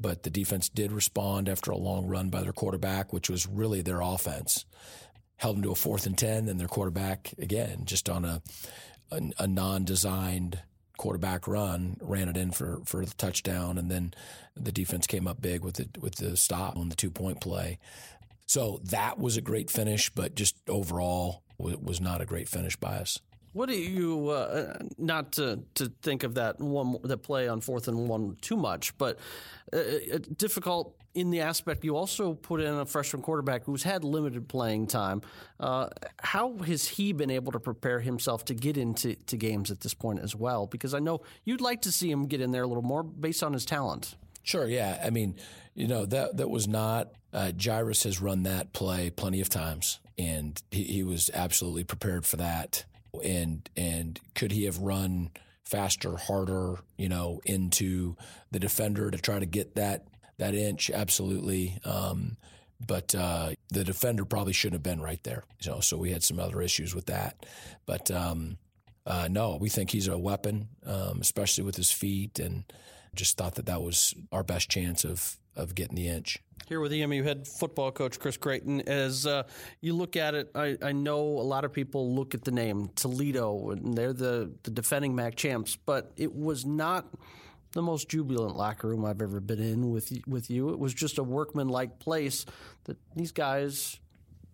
But 0.00 0.22
the 0.22 0.30
defense 0.30 0.68
did 0.68 0.92
respond 0.92 1.48
after 1.48 1.70
a 1.70 1.76
long 1.76 2.06
run 2.06 2.30
by 2.30 2.42
their 2.42 2.52
quarterback, 2.52 3.12
which 3.12 3.28
was 3.28 3.46
really 3.46 3.82
their 3.82 4.00
offense. 4.00 4.64
Held 5.36 5.56
them 5.56 5.62
to 5.64 5.72
a 5.72 5.74
fourth 5.74 6.06
and 6.06 6.16
ten, 6.16 6.48
and 6.48 6.58
their 6.58 6.68
quarterback 6.68 7.34
again 7.38 7.82
just 7.84 8.08
on 8.08 8.24
a 8.24 8.42
a, 9.10 9.20
a 9.40 9.46
non-designed 9.46 10.60
quarterback 10.96 11.48
run, 11.48 11.96
ran 12.00 12.28
it 12.28 12.36
in 12.36 12.50
for, 12.50 12.82
for 12.84 13.04
the 13.04 13.14
touchdown, 13.14 13.78
and 13.78 13.90
then 13.90 14.12
the 14.54 14.70
defense 14.70 15.06
came 15.06 15.26
up 15.26 15.40
big 15.40 15.64
with 15.64 15.76
the 15.76 15.88
with 16.00 16.16
the 16.16 16.36
stop 16.36 16.76
on 16.76 16.88
the 16.88 16.96
two 16.96 17.10
point 17.10 17.40
play. 17.40 17.78
So 18.46 18.80
that 18.84 19.18
was 19.18 19.36
a 19.36 19.40
great 19.40 19.70
finish, 19.70 20.10
but 20.10 20.34
just 20.34 20.56
overall 20.68 21.42
was 21.58 22.00
not 22.00 22.20
a 22.20 22.26
great 22.26 22.48
finish 22.48 22.76
by 22.76 22.96
us. 22.96 23.20
What 23.52 23.68
do 23.68 23.76
you 23.76 24.28
uh, 24.28 24.78
not 24.96 25.32
to 25.32 25.60
to 25.74 25.92
think 26.02 26.22
of 26.22 26.34
that 26.34 26.60
one 26.60 26.98
that 27.02 27.18
play 27.18 27.48
on 27.48 27.60
fourth 27.60 27.88
and 27.88 28.08
one 28.08 28.36
too 28.40 28.56
much, 28.56 28.96
but 28.96 29.18
uh, 29.72 29.78
uh, 29.78 30.18
difficult 30.36 30.94
in 31.14 31.30
the 31.30 31.40
aspect 31.40 31.84
you 31.84 31.96
also 31.96 32.34
put 32.34 32.60
in 32.60 32.72
a 32.72 32.86
freshman 32.86 33.22
quarterback 33.22 33.64
who's 33.64 33.82
had 33.82 34.04
limited 34.04 34.48
playing 34.48 34.86
time. 34.86 35.20
Uh, 35.58 35.88
how 36.20 36.56
has 36.58 36.86
he 36.86 37.12
been 37.12 37.30
able 37.30 37.50
to 37.50 37.58
prepare 37.58 37.98
himself 37.98 38.44
to 38.44 38.54
get 38.54 38.76
into 38.76 39.16
to 39.16 39.36
games 39.36 39.72
at 39.72 39.80
this 39.80 39.94
point 39.94 40.20
as 40.20 40.36
well? 40.36 40.66
Because 40.66 40.94
I 40.94 41.00
know 41.00 41.20
you'd 41.44 41.60
like 41.60 41.82
to 41.82 41.92
see 41.92 42.10
him 42.10 42.26
get 42.26 42.40
in 42.40 42.52
there 42.52 42.62
a 42.62 42.68
little 42.68 42.84
more 42.84 43.02
based 43.02 43.42
on 43.42 43.52
his 43.52 43.64
talent. 43.64 44.14
Sure, 44.44 44.66
yeah. 44.66 45.00
I 45.04 45.10
mean, 45.10 45.34
you 45.74 45.88
know 45.88 46.06
that 46.06 46.36
that 46.36 46.48
was 46.48 46.68
not 46.68 47.08
uh, 47.32 47.50
Jairus 47.60 48.04
has 48.04 48.20
run 48.20 48.44
that 48.44 48.72
play 48.72 49.10
plenty 49.10 49.40
of 49.40 49.48
times, 49.48 49.98
and 50.16 50.60
he, 50.70 50.84
he 50.84 51.02
was 51.02 51.30
absolutely 51.34 51.84
prepared 51.84 52.24
for 52.24 52.36
that 52.36 52.84
and 53.24 53.68
and 53.76 54.18
could 54.34 54.52
he 54.52 54.64
have 54.64 54.78
run 54.78 55.30
faster, 55.64 56.16
harder, 56.16 56.76
you 56.96 57.08
know, 57.08 57.40
into 57.44 58.16
the 58.50 58.58
defender 58.58 59.10
to 59.10 59.18
try 59.18 59.38
to 59.38 59.46
get 59.46 59.74
that 59.76 60.06
that 60.38 60.54
inch? 60.54 60.90
Absolutely. 60.90 61.78
Um, 61.84 62.36
but 62.86 63.14
uh, 63.14 63.50
the 63.68 63.84
defender 63.84 64.24
probably 64.24 64.52
shouldn't 64.52 64.74
have 64.74 64.82
been 64.82 65.02
right 65.02 65.22
there. 65.22 65.44
You 65.62 65.72
know, 65.72 65.80
so 65.80 65.96
we 65.98 66.10
had 66.12 66.22
some 66.22 66.38
other 66.40 66.62
issues 66.62 66.94
with 66.94 67.06
that. 67.06 67.44
But 67.86 68.10
um, 68.10 68.56
uh, 69.06 69.28
no, 69.30 69.58
we 69.60 69.68
think 69.68 69.90
he's 69.90 70.08
a 70.08 70.18
weapon, 70.18 70.68
um, 70.86 71.18
especially 71.20 71.64
with 71.64 71.76
his 71.76 71.90
feet, 71.90 72.38
and 72.38 72.64
just 73.14 73.36
thought 73.36 73.56
that 73.56 73.66
that 73.66 73.82
was 73.82 74.14
our 74.32 74.42
best 74.42 74.70
chance 74.70 75.04
of 75.04 75.36
of 75.56 75.74
getting 75.74 75.96
the 75.96 76.08
inch. 76.08 76.38
Here 76.68 76.80
with 76.80 76.92
EMU 76.92 77.22
head 77.22 77.48
football 77.48 77.90
coach 77.90 78.18
Chris 78.20 78.36
Creighton, 78.36 78.82
as 78.82 79.26
uh, 79.26 79.42
you 79.80 79.94
look 79.94 80.16
at 80.16 80.34
it, 80.34 80.50
I, 80.54 80.76
I, 80.80 80.92
know 80.92 81.20
a 81.20 81.42
lot 81.42 81.64
of 81.64 81.72
people 81.72 82.14
look 82.14 82.34
at 82.34 82.44
the 82.44 82.52
name 82.52 82.90
Toledo, 82.94 83.70
and 83.70 83.94
they're 83.94 84.12
the, 84.12 84.52
the 84.62 84.70
defending 84.70 85.16
MAC 85.16 85.34
champs, 85.34 85.74
but 85.74 86.12
it 86.16 86.32
was 86.32 86.64
not 86.64 87.06
the 87.72 87.82
most 87.82 88.08
jubilant 88.08 88.56
locker 88.56 88.88
room 88.88 89.04
I've 89.04 89.22
ever 89.22 89.40
been 89.40 89.60
in 89.60 89.90
with 89.90 90.12
with 90.26 90.50
you. 90.50 90.70
It 90.70 90.78
was 90.78 90.94
just 90.94 91.18
a 91.18 91.22
workman-like 91.22 91.98
place 91.98 92.46
that 92.84 92.96
these 93.14 93.32
guys. 93.32 93.98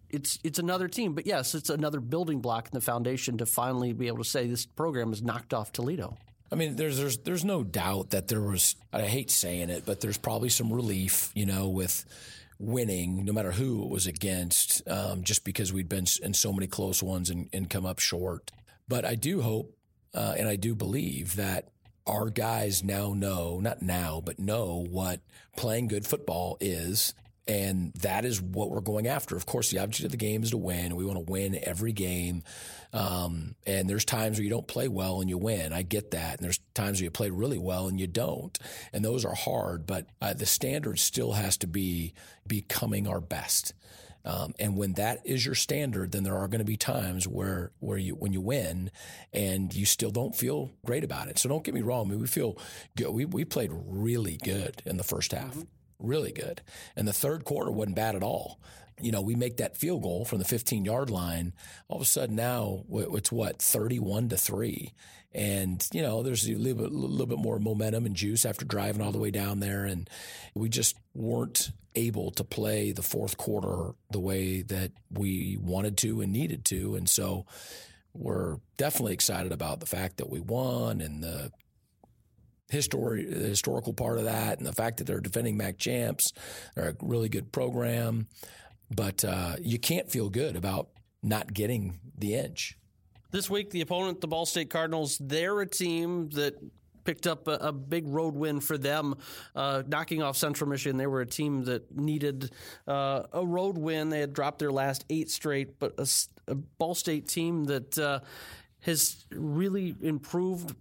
It's 0.08 0.38
it's 0.44 0.60
another 0.60 0.86
team, 0.86 1.14
but 1.14 1.26
yes, 1.26 1.54
it's 1.54 1.68
another 1.68 1.98
building 1.98 2.40
block 2.40 2.68
in 2.68 2.70
the 2.72 2.80
foundation 2.80 3.38
to 3.38 3.46
finally 3.46 3.92
be 3.92 4.06
able 4.06 4.18
to 4.18 4.24
say 4.24 4.46
this 4.46 4.64
program 4.64 5.08
has 5.08 5.20
knocked 5.20 5.52
off 5.52 5.72
Toledo. 5.72 6.16
I 6.50 6.54
mean, 6.54 6.76
there's 6.76 6.98
there's 6.98 7.18
there's 7.18 7.44
no 7.44 7.64
doubt 7.64 8.10
that 8.10 8.28
there 8.28 8.40
was. 8.40 8.76
I 8.92 9.02
hate 9.02 9.30
saying 9.30 9.70
it, 9.70 9.84
but 9.84 10.00
there's 10.00 10.18
probably 10.18 10.48
some 10.48 10.72
relief, 10.72 11.30
you 11.34 11.46
know, 11.46 11.68
with 11.68 12.04
winning, 12.58 13.24
no 13.24 13.32
matter 13.32 13.52
who 13.52 13.82
it 13.82 13.90
was 13.90 14.06
against, 14.06 14.86
um, 14.88 15.22
just 15.22 15.44
because 15.44 15.72
we'd 15.72 15.88
been 15.88 16.06
in 16.22 16.32
so 16.32 16.52
many 16.52 16.66
close 16.66 17.02
ones 17.02 17.30
and, 17.30 17.48
and 17.52 17.68
come 17.68 17.84
up 17.84 17.98
short. 17.98 18.50
But 18.88 19.04
I 19.04 19.14
do 19.14 19.42
hope, 19.42 19.76
uh, 20.14 20.34
and 20.38 20.48
I 20.48 20.56
do 20.56 20.74
believe 20.74 21.36
that 21.36 21.68
our 22.06 22.30
guys 22.30 22.82
now 22.84 23.12
know, 23.12 23.58
not 23.60 23.82
now, 23.82 24.22
but 24.24 24.38
know 24.38 24.86
what 24.88 25.20
playing 25.56 25.88
good 25.88 26.06
football 26.06 26.56
is 26.60 27.14
and 27.48 27.92
that 28.02 28.24
is 28.24 28.42
what 28.42 28.70
we're 28.70 28.80
going 28.80 29.06
after. 29.06 29.36
Of 29.36 29.46
course, 29.46 29.70
the 29.70 29.78
object 29.78 30.04
of 30.04 30.10
the 30.10 30.16
game 30.16 30.42
is 30.42 30.50
to 30.50 30.56
win. 30.56 30.96
We 30.96 31.04
want 31.04 31.24
to 31.24 31.30
win 31.32 31.58
every 31.62 31.92
game. 31.92 32.42
Um, 32.92 33.54
and 33.66 33.88
there's 33.88 34.04
times 34.04 34.38
where 34.38 34.44
you 34.44 34.50
don't 34.50 34.66
play 34.66 34.88
well 34.88 35.20
and 35.20 35.30
you 35.30 35.38
win. 35.38 35.72
I 35.72 35.82
get 35.82 36.10
that. 36.10 36.38
And 36.38 36.44
there's 36.44 36.60
times 36.74 36.98
where 36.98 37.04
you 37.04 37.10
play 37.10 37.30
really 37.30 37.58
well 37.58 37.86
and 37.86 38.00
you 38.00 38.08
don't. 38.08 38.58
And 38.92 39.04
those 39.04 39.24
are 39.24 39.34
hard. 39.34 39.86
But 39.86 40.08
uh, 40.20 40.34
the 40.34 40.46
standard 40.46 40.98
still 40.98 41.32
has 41.32 41.56
to 41.58 41.68
be 41.68 42.14
becoming 42.46 43.06
our 43.06 43.20
best. 43.20 43.74
Um, 44.24 44.54
and 44.58 44.76
when 44.76 44.94
that 44.94 45.20
is 45.24 45.46
your 45.46 45.54
standard, 45.54 46.10
then 46.10 46.24
there 46.24 46.36
are 46.36 46.48
going 46.48 46.58
to 46.58 46.64
be 46.64 46.76
times 46.76 47.28
where 47.28 47.70
where 47.78 47.96
you 47.96 48.16
when 48.16 48.32
you 48.32 48.40
win 48.40 48.90
and 49.32 49.72
you 49.72 49.86
still 49.86 50.10
don't 50.10 50.34
feel 50.34 50.72
great 50.84 51.04
about 51.04 51.28
it. 51.28 51.38
So 51.38 51.48
don't 51.48 51.62
get 51.62 51.74
me 51.74 51.82
wrong. 51.82 52.06
I 52.06 52.10
mean, 52.10 52.20
we 52.20 52.26
feel 52.26 52.58
good. 52.96 53.10
We 53.10 53.24
we 53.24 53.44
played 53.44 53.70
really 53.72 54.36
good 54.42 54.82
in 54.84 54.96
the 54.96 55.04
first 55.04 55.30
half. 55.30 55.54
Mm-hmm 55.54 55.75
really 55.98 56.32
good. 56.32 56.62
And 56.94 57.06
the 57.06 57.12
third 57.12 57.44
quarter 57.44 57.70
wasn't 57.70 57.96
bad 57.96 58.14
at 58.14 58.22
all. 58.22 58.60
You 59.00 59.12
know, 59.12 59.20
we 59.20 59.34
make 59.34 59.58
that 59.58 59.76
field 59.76 60.02
goal 60.02 60.24
from 60.24 60.38
the 60.38 60.44
15 60.44 60.84
yard 60.84 61.10
line. 61.10 61.52
All 61.88 61.96
of 61.96 62.02
a 62.02 62.06
sudden 62.06 62.36
now 62.36 62.84
it's 62.90 63.30
what, 63.30 63.60
31 63.60 64.30
to 64.30 64.36
3. 64.36 64.92
And, 65.32 65.86
you 65.92 66.00
know, 66.00 66.22
there's 66.22 66.48
a 66.48 66.54
little 66.54 66.82
bit, 66.82 66.92
little 66.92 67.26
bit 67.26 67.38
more 67.38 67.58
momentum 67.58 68.06
and 68.06 68.16
juice 68.16 68.46
after 68.46 68.64
driving 68.64 69.02
all 69.02 69.12
the 69.12 69.18
way 69.18 69.30
down 69.30 69.60
there. 69.60 69.84
And 69.84 70.08
we 70.54 70.70
just 70.70 70.96
weren't 71.14 71.72
able 71.94 72.30
to 72.30 72.44
play 72.44 72.92
the 72.92 73.02
fourth 73.02 73.36
quarter 73.36 73.94
the 74.10 74.20
way 74.20 74.62
that 74.62 74.92
we 75.10 75.58
wanted 75.60 75.98
to 75.98 76.22
and 76.22 76.32
needed 76.32 76.64
to. 76.66 76.94
And 76.94 77.06
so 77.06 77.44
we're 78.14 78.56
definitely 78.78 79.12
excited 79.12 79.52
about 79.52 79.80
the 79.80 79.86
fact 79.86 80.16
that 80.18 80.30
we 80.30 80.40
won 80.40 81.02
and 81.02 81.22
the 81.22 81.52
history, 82.68 83.24
the 83.24 83.48
historical 83.48 83.92
part 83.92 84.18
of 84.18 84.24
that, 84.24 84.58
and 84.58 84.66
the 84.66 84.72
fact 84.72 84.98
that 84.98 85.04
they're 85.04 85.20
defending 85.20 85.56
MAC 85.56 85.78
champs. 85.78 86.32
They're 86.74 86.90
a 86.90 86.96
really 87.00 87.28
good 87.28 87.52
program, 87.52 88.26
but 88.90 89.24
uh, 89.24 89.56
you 89.60 89.78
can't 89.78 90.10
feel 90.10 90.28
good 90.28 90.56
about 90.56 90.88
not 91.22 91.52
getting 91.52 91.98
the 92.18 92.34
inch. 92.34 92.76
This 93.30 93.50
week, 93.50 93.70
the 93.70 93.80
opponent, 93.80 94.20
the 94.20 94.28
Ball 94.28 94.46
State 94.46 94.70
Cardinals, 94.70 95.18
they're 95.18 95.60
a 95.60 95.66
team 95.66 96.30
that 96.30 96.54
picked 97.04 97.26
up 97.26 97.48
a, 97.48 97.52
a 97.52 97.72
ball 97.72 98.00
road 98.04 98.34
win 98.34 98.60
for 98.60 98.76
them, 98.76 99.14
uh, 99.54 99.82
knocking 99.86 100.22
off 100.22 100.36
Central 100.36 100.68
Michigan. 100.68 100.96
They 100.96 101.06
were 101.06 101.22
a 101.22 101.26
team 101.26 101.64
that 101.64 101.96
needed 101.96 102.50
uh, 102.86 103.22
a 103.32 103.46
road 103.46 103.78
win. 103.78 104.10
They 104.10 104.20
had 104.20 104.32
dropped 104.32 104.58
their 104.58 104.72
last 104.72 105.04
eight 105.08 105.30
straight, 105.30 105.78
but 105.78 105.94
a, 105.98 106.06
a 106.48 106.54
Ball 106.54 106.94
State 106.94 107.28
team 107.28 107.64
that 107.64 107.96
uh, 107.98 108.20
has 108.80 109.24
really 109.30 109.94
improved 110.02 110.74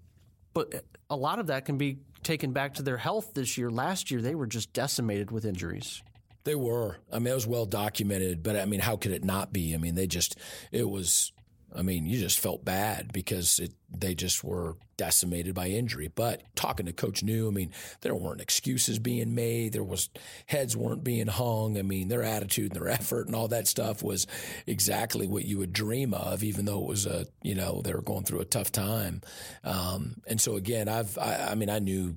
but 0.56 0.74
uh, 0.74 0.80
a 1.12 1.16
lot 1.16 1.38
of 1.38 1.48
that 1.48 1.66
can 1.66 1.78
be 1.78 2.00
taken 2.24 2.52
back 2.52 2.74
to 2.74 2.82
their 2.82 2.98
health 2.98 3.36
this 3.36 3.60
year. 3.60 3.70
Last 3.70 4.10
year, 4.10 4.22
they 4.22 4.34
were 4.34 4.48
just 4.48 4.74
decimated 4.74 5.30
with 5.30 5.46
injuries. 5.46 6.02
They 6.46 6.56
were. 6.56 6.98
I 7.14 7.20
mean, 7.20 7.28
it 7.28 7.36
was 7.36 7.46
well 7.46 7.68
documented, 7.68 8.42
but 8.42 8.56
I 8.56 8.66
mean, 8.66 8.80
how 8.80 8.98
could 8.98 9.12
it 9.12 9.24
not 9.24 9.54
be? 9.54 9.76
I 9.76 9.78
mean, 9.78 9.94
they 9.94 10.08
just, 10.08 10.40
it 10.72 10.90
was 10.90 11.32
I 11.74 11.82
mean, 11.82 12.06
you 12.06 12.20
just 12.20 12.40
felt 12.40 12.64
bad 12.64 13.12
because 13.12 13.60
it, 13.60 13.74
they 13.90 14.16
just 14.16 14.44
were 14.44 14.76
decimated 14.98 15.54
by 15.54 15.68
injury. 15.68 16.10
But 16.14 16.44
talking 16.56 16.86
to 16.86 16.94
Coach 16.94 17.24
Neu, 17.24 17.48
I 17.48 17.52
mean, 17.52 17.72
there 18.02 18.16
weren't 18.16 18.42
excuses 18.42 19.00
being 19.00 19.36
made. 19.36 19.74
There 19.74 19.84
was 19.84 20.10
heads 20.46 20.76
weren't 20.78 21.04
being 21.04 21.28
hung. 21.28 21.78
I 21.78 21.82
mean, 21.82 22.08
their 22.08 22.24
attitude 22.24 22.74
and 22.74 22.82
their 22.82 22.90
effort 22.94 23.28
and 23.28 23.36
all 23.36 23.48
that 23.50 23.68
stuff 23.68 24.04
was 24.04 24.28
exactly 24.66 25.28
what 25.28 25.46
you 25.46 25.58
would 25.58 25.74
dream 25.74 26.14
of, 26.14 26.44
even 26.44 26.66
though 26.66 26.82
it 26.82 26.88
was 26.88 27.06
a 27.06 27.26
you 27.42 27.56
know 27.56 27.82
they 27.84 27.94
were 27.94 28.02
going 28.02 28.24
through 28.24 28.42
a 28.42 28.46
tough 28.46 28.72
time. 28.72 29.22
Um, 29.64 30.22
and 30.28 30.40
so 30.40 30.56
again, 30.56 30.88
I've 30.88 31.18
I, 31.18 31.50
I 31.52 31.56
mean, 31.56 31.70
I 31.70 31.80
knew 31.80 32.16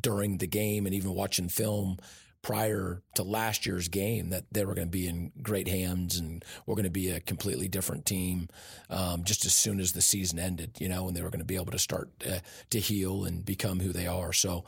during 0.00 0.38
the 0.38 0.46
game 0.46 0.86
and 0.86 0.94
even 0.94 1.12
watching 1.12 1.48
film 1.48 1.98
prior 2.42 3.02
to 3.14 3.22
last 3.22 3.66
year's 3.66 3.88
game 3.88 4.30
that 4.30 4.44
they 4.52 4.64
were 4.64 4.74
going 4.74 4.86
to 4.86 4.92
be 4.92 5.08
in 5.08 5.32
great 5.42 5.68
hands 5.68 6.16
and 6.16 6.44
we're 6.64 6.74
going 6.74 6.84
to 6.84 6.90
be 6.90 7.10
a 7.10 7.20
completely 7.20 7.68
different 7.68 8.06
team 8.06 8.48
um, 8.90 9.24
just 9.24 9.44
as 9.44 9.54
soon 9.54 9.80
as 9.80 9.92
the 9.92 10.02
season 10.02 10.38
ended, 10.38 10.76
you 10.78 10.88
know, 10.88 11.08
and 11.08 11.16
they 11.16 11.22
were 11.22 11.30
going 11.30 11.40
to 11.40 11.44
be 11.44 11.56
able 11.56 11.72
to 11.72 11.78
start 11.78 12.10
uh, 12.28 12.38
to 12.70 12.78
heal 12.78 13.24
and 13.24 13.44
become 13.44 13.80
who 13.80 13.92
they 13.92 14.06
are. 14.06 14.32
So 14.32 14.64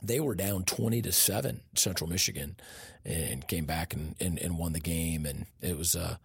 they 0.00 0.20
were 0.20 0.34
down 0.34 0.64
20 0.64 1.02
to 1.02 1.12
7 1.12 1.60
Central 1.74 2.08
Michigan 2.08 2.56
and 3.04 3.46
came 3.46 3.64
back 3.64 3.94
and, 3.94 4.14
and, 4.20 4.38
and 4.38 4.58
won 4.58 4.72
the 4.72 4.80
game. 4.80 5.26
And 5.26 5.46
it 5.60 5.76
was, 5.76 5.94
a 5.94 6.20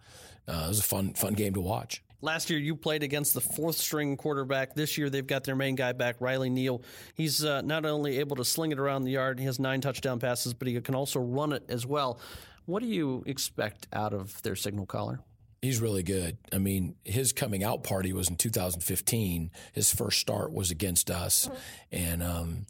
uh, 0.46 0.64
it 0.66 0.68
was 0.68 0.80
a 0.80 0.84
fun, 0.84 1.14
fun 1.14 1.34
game 1.34 1.54
to 1.54 1.60
watch. 1.60 2.02
Last 2.24 2.48
year, 2.48 2.58
you 2.58 2.74
played 2.74 3.02
against 3.02 3.34
the 3.34 3.42
fourth 3.42 3.76
string 3.76 4.16
quarterback. 4.16 4.74
This 4.74 4.96
year, 4.96 5.10
they've 5.10 5.26
got 5.26 5.44
their 5.44 5.54
main 5.54 5.74
guy 5.74 5.92
back, 5.92 6.16
Riley 6.20 6.48
Neal. 6.48 6.80
He's 7.14 7.44
uh, 7.44 7.60
not 7.60 7.84
only 7.84 8.18
able 8.18 8.36
to 8.36 8.46
sling 8.46 8.72
it 8.72 8.78
around 8.78 9.04
the 9.04 9.10
yard, 9.10 9.38
he 9.38 9.44
has 9.44 9.58
nine 9.58 9.82
touchdown 9.82 10.20
passes, 10.20 10.54
but 10.54 10.66
he 10.66 10.80
can 10.80 10.94
also 10.94 11.20
run 11.20 11.52
it 11.52 11.64
as 11.68 11.84
well. 11.84 12.18
What 12.64 12.80
do 12.80 12.88
you 12.88 13.24
expect 13.26 13.88
out 13.92 14.14
of 14.14 14.40
their 14.40 14.56
signal 14.56 14.86
caller? 14.86 15.20
He's 15.60 15.82
really 15.82 16.02
good. 16.02 16.38
I 16.50 16.56
mean, 16.56 16.94
his 17.04 17.34
coming 17.34 17.62
out 17.62 17.84
party 17.84 18.14
was 18.14 18.30
in 18.30 18.36
2015. 18.36 19.50
His 19.74 19.92
first 19.92 20.18
start 20.18 20.50
was 20.50 20.70
against 20.70 21.10
us, 21.10 21.50
and 21.92 22.22
um, 22.22 22.64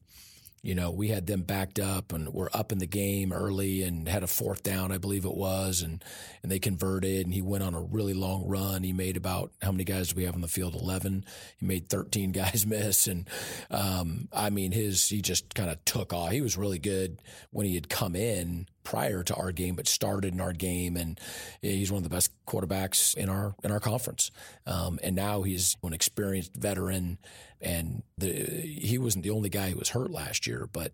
You 0.65 0.75
know, 0.75 0.91
we 0.91 1.09
had 1.09 1.27
them 1.27 1.43
backed 1.43 1.79
up 1.79 2.11
and 2.11 2.33
were 2.33 2.49
up 2.55 2.73
in 2.73 2.79
the 2.79 2.87
game 2.87 3.35
early 3.35 3.83
and 3.83 4.09
had 4.09 4.23
a 4.23 4.27
fourth 4.27 4.63
down, 4.63 4.93
I 4.93 4.97
believe 4.97 5.27
it 5.27 5.37
was, 5.37 5.83
and 5.83 6.03
and 6.43 6.51
they 6.51 6.59
converted. 6.59 7.27
And 7.27 7.35
he 7.35 7.43
went 7.43 7.63
on 7.63 7.75
a 7.75 7.83
really 7.83 8.15
long 8.15 8.47
run. 8.47 8.83
He 8.83 8.95
made 8.95 9.19
about 9.19 9.53
how 9.61 9.73
many 9.73 9.85
guys 9.85 10.09
do 10.09 10.17
we 10.17 10.25
have 10.25 10.35
on 10.35 10.41
the 10.41 10.49
field? 10.49 10.75
Eleven. 10.75 11.27
He 11.59 11.67
made 11.67 11.91
thirteen 11.91 12.33
guys 12.33 12.65
miss, 12.67 13.07
and 13.07 13.29
um, 13.71 14.29
I 14.33 14.49
mean, 14.49 14.73
his 14.73 15.07
he 15.07 15.21
just 15.21 15.55
kind 15.55 15.69
of 15.69 15.85
took 15.85 16.15
off. 16.15 16.31
He 16.31 16.41
was 16.41 16.57
really 16.57 16.79
good 16.79 17.21
when 17.51 17.67
he 17.67 17.75
had 17.75 17.91
come 17.91 18.17
in 18.17 18.67
prior 18.85 19.23
to 19.23 19.35
our 19.35 19.51
game, 19.51 19.75
but 19.75 19.89
started 19.89 20.33
in 20.33 20.41
our 20.41 20.53
game, 20.53 20.97
and 20.97 21.19
he's 21.61 21.91
one 21.91 21.99
of 21.99 22.09
the 22.09 22.15
best 22.15 22.31
quarterbacks 22.47 23.15
in 23.17 23.29
our 23.29 23.55
in 23.65 23.71
our 23.73 23.81
conference. 23.81 24.31
Um, 24.67 24.99
and 25.03 25.17
now 25.17 25.43
he's 25.43 25.77
an 25.83 25.93
experienced 25.93 26.55
veteran, 26.55 27.19
and 27.65 28.03
the, 28.19 28.29
he 28.29 28.99
wasn't 28.99 29.25
the 29.25 29.31
only 29.31 29.49
guy 29.49 29.71
who 29.71 29.79
was 29.79 29.89
hurt 29.89 30.11
last 30.11 30.47
year. 30.47 30.69
But 30.73 30.93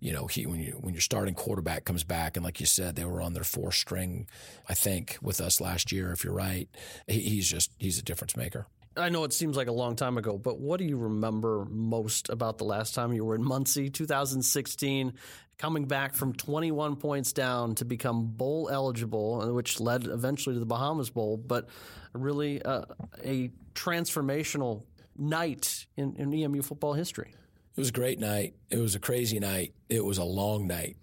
you 0.00 0.12
know, 0.12 0.26
he 0.26 0.46
when 0.46 0.60
you 0.60 0.78
when 0.80 0.94
your 0.94 1.00
starting 1.00 1.34
quarterback 1.34 1.84
comes 1.84 2.04
back, 2.04 2.36
and 2.36 2.44
like 2.44 2.60
you 2.60 2.66
said, 2.66 2.96
they 2.96 3.04
were 3.04 3.20
on 3.20 3.34
their 3.34 3.44
fourth 3.44 3.74
string, 3.74 4.28
I 4.68 4.74
think, 4.74 5.18
with 5.20 5.40
us 5.40 5.60
last 5.60 5.92
year. 5.92 6.12
If 6.12 6.24
you're 6.24 6.32
right, 6.32 6.68
he, 7.06 7.20
he's 7.20 7.48
just 7.48 7.72
he's 7.78 7.98
a 7.98 8.02
difference 8.02 8.36
maker. 8.36 8.66
I 8.96 9.08
know 9.08 9.24
it 9.24 9.32
seems 9.32 9.56
like 9.56 9.68
a 9.68 9.72
long 9.72 9.96
time 9.96 10.18
ago, 10.18 10.36
but 10.36 10.60
what 10.60 10.78
do 10.78 10.84
you 10.84 10.98
remember 10.98 11.66
most 11.70 12.28
about 12.28 12.58
the 12.58 12.64
last 12.64 12.94
time 12.94 13.14
you 13.14 13.24
were 13.24 13.34
in 13.34 13.42
Muncie, 13.42 13.88
2016, 13.88 15.14
coming 15.56 15.86
back 15.86 16.14
from 16.14 16.34
21 16.34 16.96
points 16.96 17.32
down 17.32 17.74
to 17.76 17.86
become 17.86 18.26
bowl 18.26 18.68
eligible, 18.70 19.54
which 19.54 19.80
led 19.80 20.06
eventually 20.06 20.54
to 20.54 20.60
the 20.60 20.66
Bahamas 20.66 21.08
Bowl, 21.08 21.38
but 21.38 21.68
really 22.12 22.60
uh, 22.62 22.82
a 23.24 23.50
transformational 23.74 24.82
night 25.28 25.86
in, 25.96 26.16
in 26.16 26.32
EMU 26.32 26.62
football 26.62 26.94
history? 26.94 27.32
It 27.74 27.80
was 27.80 27.88
a 27.88 27.92
great 27.92 28.18
night. 28.18 28.54
It 28.70 28.78
was 28.78 28.94
a 28.94 29.00
crazy 29.00 29.40
night. 29.40 29.74
It 29.88 30.04
was 30.04 30.18
a 30.18 30.24
long 30.24 30.66
night. 30.66 30.96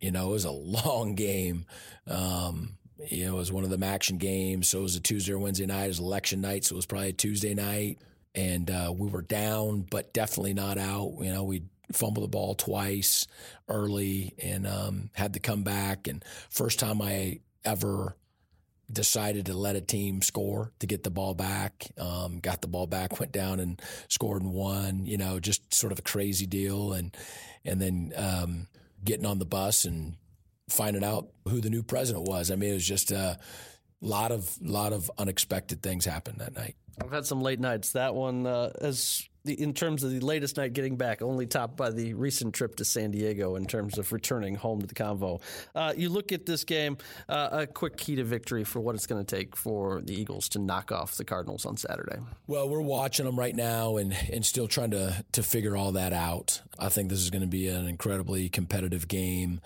You 0.00 0.12
know, 0.12 0.28
it 0.28 0.32
was 0.32 0.44
a 0.44 0.50
long 0.52 1.14
game. 1.14 1.66
Um, 2.06 2.76
you 3.10 3.26
know, 3.26 3.34
it 3.34 3.38
was 3.38 3.52
one 3.52 3.64
of 3.64 3.70
them 3.70 3.82
action 3.82 4.18
games. 4.18 4.68
So 4.68 4.80
it 4.80 4.82
was 4.82 4.96
a 4.96 5.00
Tuesday 5.00 5.32
or 5.32 5.38
Wednesday 5.38 5.66
night. 5.66 5.84
It 5.84 5.88
was 5.88 5.98
election 5.98 6.40
night, 6.40 6.64
so 6.64 6.74
it 6.74 6.76
was 6.76 6.86
probably 6.86 7.08
a 7.08 7.12
Tuesday 7.12 7.54
night. 7.54 7.98
And 8.34 8.70
uh, 8.70 8.92
we 8.96 9.08
were 9.08 9.22
down, 9.22 9.86
but 9.90 10.12
definitely 10.12 10.54
not 10.54 10.78
out. 10.78 11.14
You 11.20 11.32
know, 11.32 11.44
we 11.44 11.62
fumbled 11.92 12.24
the 12.24 12.28
ball 12.28 12.54
twice 12.54 13.26
early 13.68 14.34
and 14.42 14.66
um, 14.66 15.10
had 15.14 15.34
to 15.34 15.40
come 15.40 15.62
back. 15.62 16.08
And 16.08 16.24
first 16.50 16.78
time 16.78 17.00
I 17.00 17.40
ever 17.64 18.16
decided 18.92 19.46
to 19.46 19.54
let 19.54 19.76
a 19.76 19.80
team 19.80 20.22
score 20.22 20.72
to 20.78 20.86
get 20.86 21.02
the 21.02 21.10
ball 21.10 21.34
back. 21.34 21.86
Um, 21.98 22.40
got 22.40 22.62
the 22.62 22.68
ball 22.68 22.86
back, 22.86 23.18
went 23.20 23.32
down 23.32 23.60
and 23.60 23.80
scored 24.08 24.42
and 24.42 24.52
won. 24.52 25.06
You 25.06 25.16
know, 25.16 25.40
just 25.40 25.74
sort 25.74 25.92
of 25.92 25.98
a 25.98 26.02
crazy 26.02 26.46
deal. 26.46 26.92
And 26.92 27.16
and 27.64 27.80
then 27.80 28.12
um, 28.16 28.66
getting 29.04 29.26
on 29.26 29.38
the 29.38 29.46
bus 29.46 29.84
and 29.84 30.16
finding 30.68 31.04
out 31.04 31.28
who 31.48 31.60
the 31.60 31.70
new 31.70 31.82
president 31.82 32.26
was. 32.26 32.50
I 32.50 32.56
mean, 32.56 32.70
it 32.70 32.74
was 32.74 32.86
just 32.86 33.10
a 33.10 33.38
lot 34.00 34.32
of 34.32 34.56
lot 34.60 34.92
of 34.92 35.10
unexpected 35.18 35.82
things 35.82 36.04
happened 36.04 36.38
that 36.38 36.54
night. 36.54 36.76
I've 37.02 37.12
had 37.12 37.26
some 37.26 37.40
late 37.40 37.60
nights. 37.60 37.92
That 37.92 38.14
one, 38.14 38.46
uh, 38.46 38.70
as 38.80 39.28
the, 39.44 39.60
in 39.60 39.74
terms 39.74 40.02
of 40.02 40.10
the 40.10 40.20
latest 40.20 40.56
night 40.56 40.72
getting 40.72 40.96
back, 40.96 41.22
only 41.22 41.46
topped 41.46 41.76
by 41.76 41.90
the 41.90 42.14
recent 42.14 42.54
trip 42.54 42.76
to 42.76 42.84
San 42.84 43.10
Diego 43.10 43.56
in 43.56 43.66
terms 43.66 43.98
of 43.98 44.10
returning 44.12 44.54
home 44.54 44.80
to 44.80 44.86
the 44.86 44.94
convo. 44.94 45.40
Uh, 45.74 45.92
you 45.96 46.08
look 46.08 46.32
at 46.32 46.46
this 46.46 46.64
game, 46.64 46.96
uh, 47.28 47.48
a 47.52 47.66
quick 47.66 47.96
key 47.96 48.16
to 48.16 48.24
victory 48.24 48.64
for 48.64 48.80
what 48.80 48.94
it's 48.94 49.06
going 49.06 49.22
to 49.24 49.36
take 49.36 49.54
for 49.56 50.00
the 50.02 50.14
Eagles 50.14 50.48
to 50.50 50.58
knock 50.58 50.92
off 50.92 51.16
the 51.16 51.24
Cardinals 51.24 51.66
on 51.66 51.76
Saturday. 51.76 52.16
Well, 52.46 52.68
we're 52.68 52.80
watching 52.80 53.26
them 53.26 53.38
right 53.38 53.54
now 53.54 53.98
and, 53.98 54.16
and 54.32 54.44
still 54.44 54.68
trying 54.68 54.92
to, 54.92 55.24
to 55.32 55.42
figure 55.42 55.76
all 55.76 55.92
that 55.92 56.12
out. 56.12 56.62
I 56.78 56.88
think 56.88 57.10
this 57.10 57.20
is 57.20 57.30
going 57.30 57.42
to 57.42 57.48
be 57.48 57.68
an 57.68 57.86
incredibly 57.86 58.48
competitive 58.48 59.08
game. 59.08 59.60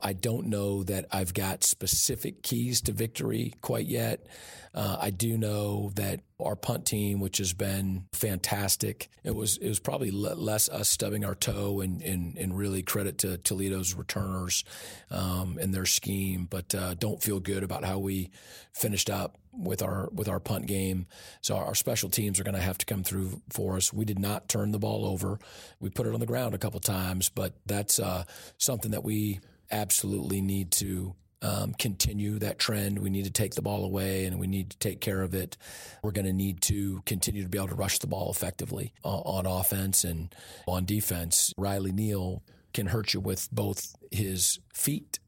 I 0.00 0.12
don't 0.12 0.46
know 0.46 0.82
that 0.84 1.06
I've 1.12 1.34
got 1.34 1.64
specific 1.64 2.42
keys 2.42 2.80
to 2.82 2.92
victory 2.92 3.54
quite 3.60 3.86
yet. 3.86 4.26
Uh, 4.74 4.96
I 5.00 5.10
do 5.10 5.36
know 5.38 5.90
that 5.94 6.20
our 6.38 6.54
punt 6.54 6.86
team, 6.86 7.20
which 7.20 7.38
has 7.38 7.52
been 7.52 8.06
fantastic, 8.12 9.08
it 9.24 9.34
was 9.34 9.56
it 9.56 9.68
was 9.68 9.80
probably 9.80 10.10
less 10.10 10.68
us 10.68 10.88
stubbing 10.88 11.24
our 11.24 11.34
toe 11.34 11.80
and, 11.80 12.02
and, 12.02 12.36
and 12.36 12.56
really 12.56 12.82
credit 12.82 13.18
to 13.18 13.38
Toledo's 13.38 13.94
returners 13.94 14.64
um, 15.10 15.58
and 15.60 15.74
their 15.74 15.86
scheme, 15.86 16.46
but 16.48 16.74
uh, 16.74 16.94
don't 16.94 17.22
feel 17.22 17.40
good 17.40 17.62
about 17.62 17.84
how 17.84 17.98
we 17.98 18.30
finished 18.72 19.10
up 19.10 19.36
with 19.52 19.82
our 19.82 20.08
with 20.12 20.28
our 20.28 20.38
punt 20.38 20.66
game. 20.66 21.06
So 21.40 21.56
our 21.56 21.74
special 21.74 22.08
teams 22.08 22.38
are 22.38 22.44
going 22.44 22.54
to 22.54 22.60
have 22.60 22.78
to 22.78 22.86
come 22.86 23.02
through 23.02 23.40
for 23.50 23.76
us. 23.76 23.92
We 23.92 24.04
did 24.04 24.18
not 24.18 24.48
turn 24.48 24.70
the 24.70 24.78
ball 24.78 25.06
over. 25.06 25.38
We 25.80 25.90
put 25.90 26.06
it 26.06 26.14
on 26.14 26.20
the 26.20 26.26
ground 26.26 26.54
a 26.54 26.58
couple 26.58 26.78
times, 26.80 27.28
but 27.28 27.54
that's 27.66 27.98
uh, 27.98 28.24
something 28.58 28.92
that 28.92 29.02
we 29.02 29.40
absolutely 29.70 30.40
need 30.40 30.70
to 30.72 31.14
um, 31.42 31.72
continue 31.74 32.38
that 32.40 32.58
trend. 32.58 32.98
We 32.98 33.10
need 33.10 33.24
to 33.24 33.30
take 33.30 33.54
the 33.54 33.62
ball 33.62 33.84
away 33.84 34.24
and 34.24 34.40
we 34.40 34.46
need 34.46 34.70
to 34.70 34.78
take 34.78 35.00
care 35.00 35.22
of 35.22 35.34
it. 35.34 35.56
We're 36.02 36.10
going 36.10 36.26
to 36.26 36.32
need 36.32 36.60
to 36.62 37.02
continue 37.06 37.42
to 37.42 37.48
be 37.48 37.58
able 37.58 37.68
to 37.68 37.74
rush 37.74 37.98
the 37.98 38.06
ball 38.06 38.30
effectively 38.30 38.92
uh, 39.04 39.20
on 39.20 39.46
offense 39.46 40.04
and 40.04 40.34
on 40.66 40.84
defense. 40.84 41.52
Riley 41.56 41.92
Neal 41.92 42.42
can 42.74 42.86
hurt 42.86 43.14
you 43.14 43.20
with 43.20 43.48
both 43.52 43.94
his 44.10 44.58
feet, 44.74 45.20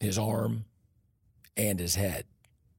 his 0.00 0.18
arm, 0.18 0.64
and 1.56 1.80
his 1.80 1.94
head. 1.94 2.24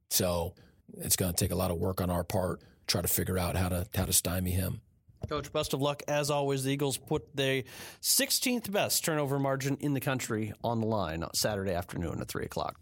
So 0.10 0.54
it's 0.98 1.15
going 1.15 1.34
to 1.34 1.38
take 1.38 1.52
a 1.52 1.56
lot 1.56 1.72
of 1.72 1.78
work 1.78 2.00
on 2.02 2.10
our 2.10 2.24
part. 2.24 2.62
Try 2.88 3.02
to 3.02 3.08
figure 3.08 3.38
out 3.38 3.58
how 3.58 3.68
to 3.70 3.86
how 3.94 4.06
to 4.06 4.13
stymie 4.13 4.52
him. 4.52 4.82
Coach, 5.27 5.51
best 5.51 5.73
of 5.73 5.82
luck. 5.82 6.03
As 6.08 6.30
always, 6.30 6.63
the 6.63 6.71
Eagles 6.71 6.97
put 6.97 7.36
the 7.36 7.63
16th 8.01 8.71
best 8.71 9.03
turnover 9.03 9.39
margin 9.39 9.77
in 9.82 9.93
the 9.93 9.99
country 9.99 10.53
on 10.63 10.80
the 10.80 10.88
line 10.88 11.25
Saturday 11.34 11.73
afternoon 11.73 12.21
at 12.21 12.27
3 12.27 12.45
o'clock. 12.45 12.80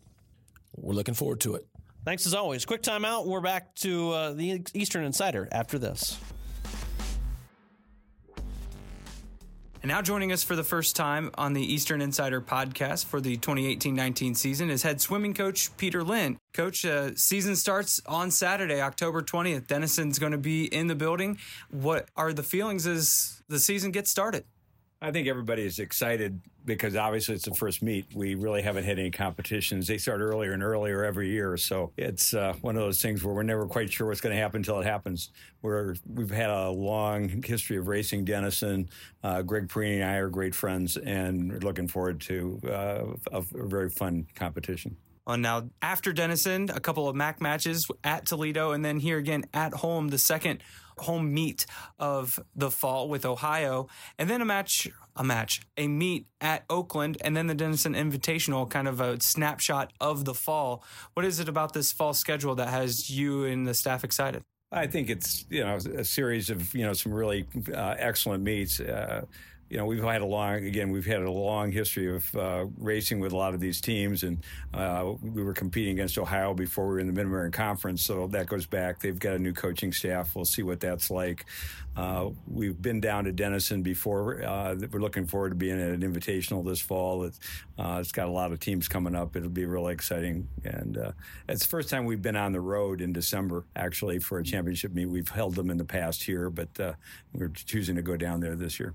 We're 0.75 0.93
looking 0.93 1.15
forward 1.15 1.39
to 1.41 1.55
it. 1.55 1.65
Thanks 2.03 2.27
as 2.27 2.35
always. 2.35 2.65
Quick 2.65 2.83
timeout. 2.83 3.25
We're 3.25 3.41
back 3.41 3.73
to 3.77 4.11
uh, 4.11 4.33
the 4.33 4.61
Eastern 4.75 5.05
Insider 5.05 5.47
after 5.51 5.79
this. 5.79 6.19
And 9.85 9.91
now 9.91 10.01
joining 10.01 10.31
us 10.31 10.41
for 10.41 10.55
the 10.55 10.63
first 10.63 10.95
time 10.95 11.29
on 11.37 11.53
the 11.53 11.61
Eastern 11.61 12.01
Insider 12.01 12.41
podcast 12.41 13.05
for 13.05 13.21
the 13.21 13.37
2018-19 13.37 14.35
season 14.35 14.71
is 14.71 14.81
head 14.81 14.99
swimming 14.99 15.35
coach 15.35 15.77
Peter 15.77 16.03
Linn. 16.03 16.39
Coach, 16.55 16.83
uh, 16.85 17.13
season 17.13 17.55
starts 17.55 18.01
on 18.07 18.31
Saturday, 18.31 18.81
October 18.81 19.21
20th. 19.21 19.67
Denison's 19.67 20.17
going 20.17 20.31
to 20.31 20.39
be 20.39 20.65
in 20.65 20.87
the 20.87 20.95
building. 20.95 21.37
What 21.69 22.09
are 22.15 22.33
the 22.33 22.41
feelings 22.41 22.87
as 22.87 23.43
the 23.47 23.59
season 23.59 23.91
gets 23.91 24.09
started? 24.09 24.45
I 25.01 25.11
think 25.11 25.27
everybody 25.27 25.63
is 25.63 25.79
excited 25.79 26.41
because 26.63 26.95
obviously 26.95 27.35
it's 27.35 27.45
the 27.45 27.53
first 27.53 27.83
meet. 27.83 28.07
We 28.15 28.35
really 28.35 28.61
haven't 28.61 28.85
had 28.85 28.97
any 28.97 29.11
competitions. 29.11 29.87
They 29.87 29.97
start 29.97 30.21
earlier 30.21 30.53
and 30.53 30.63
earlier 30.63 31.03
every 31.03 31.29
year, 31.29 31.57
so 31.57 31.91
it's 31.97 32.33
uh, 32.33 32.53
one 32.61 32.75
of 32.75 32.81
those 32.81 33.01
things 33.01 33.23
where 33.23 33.35
we're 33.35 33.43
never 33.43 33.67
quite 33.67 33.91
sure 33.91 34.07
what's 34.07 34.21
going 34.21 34.35
to 34.35 34.41
happen 34.41 34.59
until 34.59 34.79
it 34.79 34.85
happens. 34.85 35.31
We're 35.61 35.95
we've 36.11 36.31
had 36.31 36.49
a 36.49 36.69
long 36.69 37.43
history 37.43 37.77
of 37.77 37.87
racing 37.87 38.25
Denison. 38.25 38.89
Uh, 39.23 39.41
Greg 39.41 39.67
Parini 39.67 39.95
and 39.95 40.05
I 40.05 40.15
are 40.15 40.29
great 40.29 40.55
friends, 40.55 40.97
and 40.97 41.51
we're 41.51 41.59
looking 41.59 41.87
forward 41.87 42.21
to 42.21 42.59
uh, 42.65 43.03
a, 43.31 43.37
a 43.37 43.67
very 43.67 43.89
fun 43.89 44.27
competition. 44.33 44.95
On 45.27 45.41
now 45.41 45.69
after 45.81 46.13
Denison, 46.13 46.69
a 46.73 46.79
couple 46.79 47.09
of 47.09 47.15
MAC 47.15 47.41
matches 47.41 47.87
at 48.03 48.25
Toledo, 48.25 48.71
and 48.71 48.85
then 48.85 48.99
here 48.99 49.17
again 49.17 49.45
at 49.53 49.73
home, 49.73 50.07
the 50.07 50.19
second 50.19 50.63
home 50.99 51.33
meet 51.33 51.65
of 51.99 52.39
the 52.55 52.71
fall 52.71 53.09
with 53.09 53.25
Ohio, 53.25 53.87
and 54.17 54.29
then 54.29 54.41
a 54.41 54.45
match, 54.45 54.89
a 55.15 55.23
match, 55.23 55.61
a 55.77 55.87
meet 55.87 56.27
at 56.41 56.63
Oakland, 56.69 57.17
and 57.21 57.35
then 57.35 57.47
the 57.47 57.55
Denison 57.55 57.93
Invitational, 57.93 58.69
kind 58.69 58.87
of 58.87 58.99
a 58.99 59.19
snapshot 59.21 59.93
of 59.99 60.25
the 60.25 60.33
fall. 60.33 60.83
What 61.13 61.25
is 61.25 61.39
it 61.39 61.49
about 61.49 61.73
this 61.73 61.91
fall 61.91 62.13
schedule 62.13 62.55
that 62.55 62.69
has 62.69 63.09
you 63.09 63.45
and 63.45 63.67
the 63.67 63.73
staff 63.73 64.03
excited? 64.03 64.43
I 64.71 64.87
think 64.87 65.09
it's 65.09 65.45
you 65.49 65.63
know 65.63 65.75
a 65.75 66.03
series 66.03 66.49
of 66.49 66.73
you 66.73 66.85
know 66.85 66.93
some 66.93 67.13
really 67.13 67.47
uh, 67.73 67.95
excellent 67.97 68.43
meets. 68.43 68.79
Uh, 68.79 69.25
you 69.75 69.81
know, 69.81 69.87
we've 69.87 70.01
had 70.01 70.21
a 70.21 70.25
long, 70.25 70.65
again, 70.65 70.89
we've 70.89 71.05
had 71.05 71.21
a 71.21 71.29
long 71.29 71.69
history 71.69 72.15
of 72.15 72.33
uh, 72.37 72.65
racing 72.77 73.19
with 73.19 73.33
a 73.33 73.35
lot 73.35 73.53
of 73.53 73.59
these 73.59 73.81
teams, 73.81 74.23
and 74.23 74.37
uh, 74.73 75.11
we 75.21 75.43
were 75.43 75.51
competing 75.51 75.91
against 75.91 76.17
Ohio 76.17 76.53
before 76.53 76.85
we 76.85 76.93
were 76.93 76.99
in 77.01 77.07
the 77.07 77.11
Mid 77.11 77.25
American 77.25 77.51
Conference, 77.51 78.01
so 78.01 78.25
that 78.27 78.47
goes 78.47 78.65
back. 78.65 79.01
They've 79.01 79.19
got 79.19 79.33
a 79.33 79.37
new 79.37 79.51
coaching 79.51 79.91
staff. 79.91 80.33
We'll 80.33 80.45
see 80.45 80.63
what 80.63 80.79
that's 80.79 81.11
like. 81.11 81.43
Uh, 81.97 82.29
we've 82.47 82.81
been 82.81 83.01
down 83.01 83.25
to 83.25 83.33
Denison 83.33 83.81
before. 83.81 84.41
Uh, 84.43 84.75
we're 84.91 85.01
looking 85.01 85.27
forward 85.27 85.49
to 85.49 85.55
being 85.55 85.81
at 85.81 85.89
an 85.89 86.03
invitational 86.03 86.63
this 86.63 86.79
fall. 86.79 87.25
It's, 87.25 87.41
uh, 87.77 87.97
it's 87.99 88.13
got 88.13 88.29
a 88.29 88.31
lot 88.31 88.53
of 88.53 88.61
teams 88.61 88.87
coming 88.87 89.13
up. 89.13 89.35
It'll 89.35 89.49
be 89.49 89.65
really 89.65 89.91
exciting, 89.91 90.47
and 90.63 90.97
uh, 90.97 91.11
it's 91.49 91.63
the 91.63 91.69
first 91.69 91.89
time 91.89 92.05
we've 92.05 92.21
been 92.21 92.37
on 92.37 92.53
the 92.53 92.61
road 92.61 93.01
in 93.01 93.11
December 93.11 93.65
actually 93.75 94.19
for 94.19 94.39
a 94.39 94.43
championship 94.43 94.93
meet. 94.93 95.07
We've 95.07 95.27
held 95.27 95.55
them 95.55 95.69
in 95.69 95.75
the 95.75 95.83
past 95.83 96.23
here, 96.23 96.49
but 96.49 96.69
we're 97.33 97.49
choosing 97.49 97.97
to 97.97 98.01
go 98.01 98.15
down 98.15 98.39
there 98.39 98.55
this 98.55 98.79
year 98.79 98.93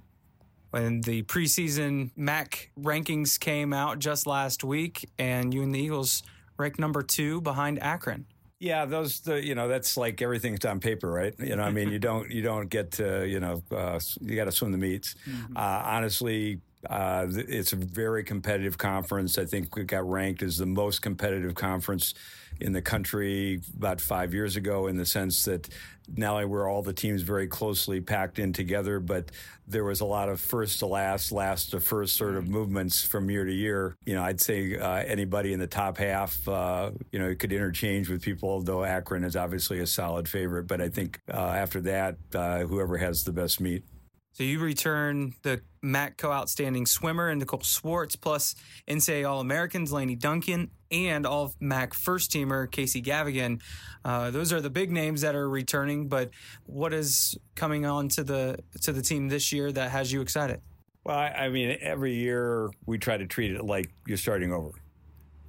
when 0.71 1.01
the 1.03 1.23
preseason 1.25 2.11
MAC 2.17 2.71
rankings 2.79 3.39
came 3.39 3.73
out 3.73 3.99
just 3.99 4.27
last 4.27 4.65
week, 4.65 5.09
and 5.19 5.53
you 5.53 5.63
and 5.63 5.75
the 5.75 5.79
Eagles 5.81 6.23
ranked 6.57 6.79
number 6.79 7.03
two 7.03 7.41
behind 7.41 7.83
Akron. 7.83 8.27
Yeah, 8.59 8.85
those 8.85 9.21
the 9.21 9.45
you 9.45 9.55
know 9.55 9.69
that's 9.69 9.97
like 9.97 10.21
everything's 10.21 10.65
on 10.65 10.81
paper, 10.81 11.11
right? 11.11 11.35
You 11.39 11.57
know, 11.57 11.63
I 11.63 11.71
mean, 11.71 11.91
you 11.91 11.99
don't 12.09 12.31
you 12.31 12.43
don't 12.43 12.69
get 12.69 12.93
to 12.93 13.27
you 13.27 13.41
know 13.41 13.63
uh, 13.71 13.99
you 14.21 14.37
got 14.37 14.45
to 14.45 14.53
swim 14.53 14.73
the 14.73 14.79
meets. 14.79 15.15
Mm-hmm. 15.29 15.57
Uh, 15.57 15.61
honestly, 15.61 16.61
Uh, 16.89 17.27
it's 17.29 17.75
a 17.75 17.77
very 17.77 18.25
competitive 18.25 18.79
conference. 18.79 19.37
I 19.37 19.45
think 19.45 19.77
we 19.77 19.85
got 19.85 20.09
ranked 20.09 20.43
as 20.43 20.57
the 20.57 20.65
most 20.65 21.03
competitive 21.03 21.55
conference 21.55 22.15
in 22.61 22.73
the 22.73 22.83
country 22.83 23.61
about 23.77 24.01
five 24.01 24.35
years 24.35 24.57
ago 24.57 24.87
in 24.87 24.97
the 24.97 25.07
sense 25.07 25.45
that 25.45 25.69
not 26.17 26.33
only 26.33 26.45
were 26.47 26.69
all 26.69 26.83
the 26.83 26.93
teams 26.93 27.23
very 27.23 27.47
closely 27.47 28.01
packed 28.01 28.39
in 28.39 28.53
together, 28.53 29.01
but 29.01 29.31
there 29.67 29.85
was 29.85 30.01
a 30.01 30.05
lot 30.05 30.29
of 30.29 30.41
first 30.41 30.81
to 30.81 30.87
last, 30.87 31.31
last 31.31 31.71
to 31.71 31.81
first 31.81 32.17
sort 32.17 32.35
of 32.35 32.49
movements 32.49 33.05
from 33.05 33.31
year 33.31 33.45
to 33.45 33.53
year. 33.53 33.97
You 34.05 34.15
know, 34.15 34.23
I'd 34.23 34.41
say 34.41 34.77
uh, 34.77 34.97
anybody 35.07 35.53
in 35.53 35.61
the 35.61 35.67
top 35.67 35.99
half, 35.99 36.49
uh, 36.49 36.91
you 37.13 37.19
know, 37.19 37.35
could 37.35 37.53
interchange 37.53 38.09
with 38.09 38.23
people, 38.23 38.61
though 38.63 38.85
Akron 38.85 39.25
is 39.25 39.37
obviously 39.37 39.79
a 39.81 39.87
solid 39.87 40.29
favorite. 40.29 40.67
But 40.67 40.81
I 40.81 40.89
think 40.89 41.21
uh, 41.33 41.37
after 41.37 41.81
that, 41.83 42.17
uh, 42.35 42.61
whoever 42.61 42.97
has 42.97 43.25
the 43.25 43.33
best 43.33 43.61
meet. 43.61 43.85
So 44.33 44.45
you 44.45 44.59
return 44.59 45.35
the 45.43 45.61
MACco 45.83 46.31
Outstanding 46.31 46.87
Swimmer 46.87 47.29
and 47.29 47.41
Nicole 47.41 47.63
Swartz, 47.63 48.17
plus 48.17 48.55
NCAA 48.89 49.29
All 49.29 49.41
Americans 49.41 49.93
Laney 49.93 50.15
Duncan 50.15 50.71
and 50.91 51.27
All 51.27 51.55
MAC 51.61 51.95
First 51.95 52.31
Teamer 52.33 52.71
Casey 52.71 53.03
Gavigan. 53.03 53.61
Uh, 54.05 54.31
those 54.31 54.53
are 54.53 54.61
the 54.61 54.71
big 54.71 54.91
names 54.91 55.21
that 55.23 55.35
are 55.35 55.49
returning. 55.49 56.09
But 56.09 56.31
what 56.67 56.93
is 56.93 57.37
coming 57.55 57.87
on 57.87 58.09
to 58.11 58.25
the 58.25 58.59
to 58.83 58.93
the 58.93 59.03
team 59.03 59.29
this 59.29 59.53
year 59.53 59.73
that 59.73 59.91
has 59.91 60.13
you 60.13 60.21
excited? 60.21 60.61
Well, 61.05 61.19
I 61.19 61.49
mean, 61.49 61.79
every 61.81 62.15
year 62.15 62.71
we 62.85 62.99
try 62.99 63.17
to 63.17 63.27
treat 63.27 63.53
it 63.53 63.65
like 63.65 63.91
you're 64.07 64.19
starting 64.19 64.53
over. 64.53 64.73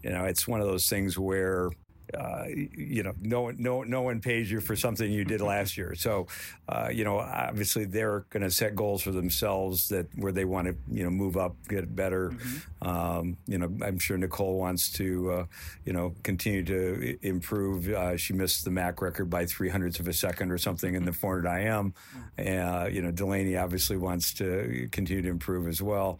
You 0.01 0.11
know, 0.11 0.23
it's 0.23 0.47
one 0.47 0.61
of 0.61 0.67
those 0.67 0.89
things 0.89 1.19
where 1.19 1.69
uh, 2.17 2.45
you 2.47 3.03
know, 3.03 3.13
no 3.21 3.41
one, 3.41 3.55
no, 3.59 3.83
no 3.83 4.01
one 4.01 4.21
pays 4.21 4.49
you 4.51 4.59
for 4.61 4.75
something 4.75 5.11
you 5.11 5.23
did 5.23 5.41
last 5.41 5.77
year. 5.77 5.95
So, 5.95 6.27
uh, 6.69 6.89
you 6.91 7.03
know, 7.03 7.19
obviously 7.19 7.85
they're 7.85 8.25
going 8.29 8.43
to 8.43 8.51
set 8.51 8.75
goals 8.75 9.01
for 9.01 9.11
themselves 9.11 9.89
that 9.89 10.07
where 10.15 10.31
they 10.31 10.45
want 10.45 10.67
to, 10.67 10.75
you 10.89 11.03
know, 11.03 11.09
move 11.09 11.37
up, 11.37 11.55
get 11.67 11.95
better. 11.95 12.29
Mm-hmm. 12.29 12.87
Um, 12.87 13.37
you 13.47 13.57
know, 13.57 13.71
I'm 13.83 13.99
sure 13.99 14.17
Nicole 14.17 14.57
wants 14.57 14.91
to, 14.93 15.31
uh, 15.31 15.45
you 15.85 15.93
know, 15.93 16.13
continue 16.23 16.63
to 16.63 17.17
improve. 17.21 17.89
Uh, 17.89 18.17
she 18.17 18.33
missed 18.33 18.65
the 18.65 18.71
MAC 18.71 19.01
record 19.01 19.29
by 19.29 19.45
three 19.45 19.69
hundredths 19.69 19.99
of 19.99 20.07
a 20.07 20.13
second 20.13 20.51
or 20.51 20.57
something 20.57 20.95
in 20.95 21.05
the 21.05 21.13
400 21.13 21.47
IM. 21.47 21.93
Uh, 22.37 22.87
you 22.91 23.01
know, 23.01 23.11
Delaney 23.11 23.57
obviously 23.57 23.97
wants 23.97 24.33
to 24.35 24.87
continue 24.91 25.21
to 25.21 25.29
improve 25.29 25.67
as 25.67 25.81
well 25.81 26.19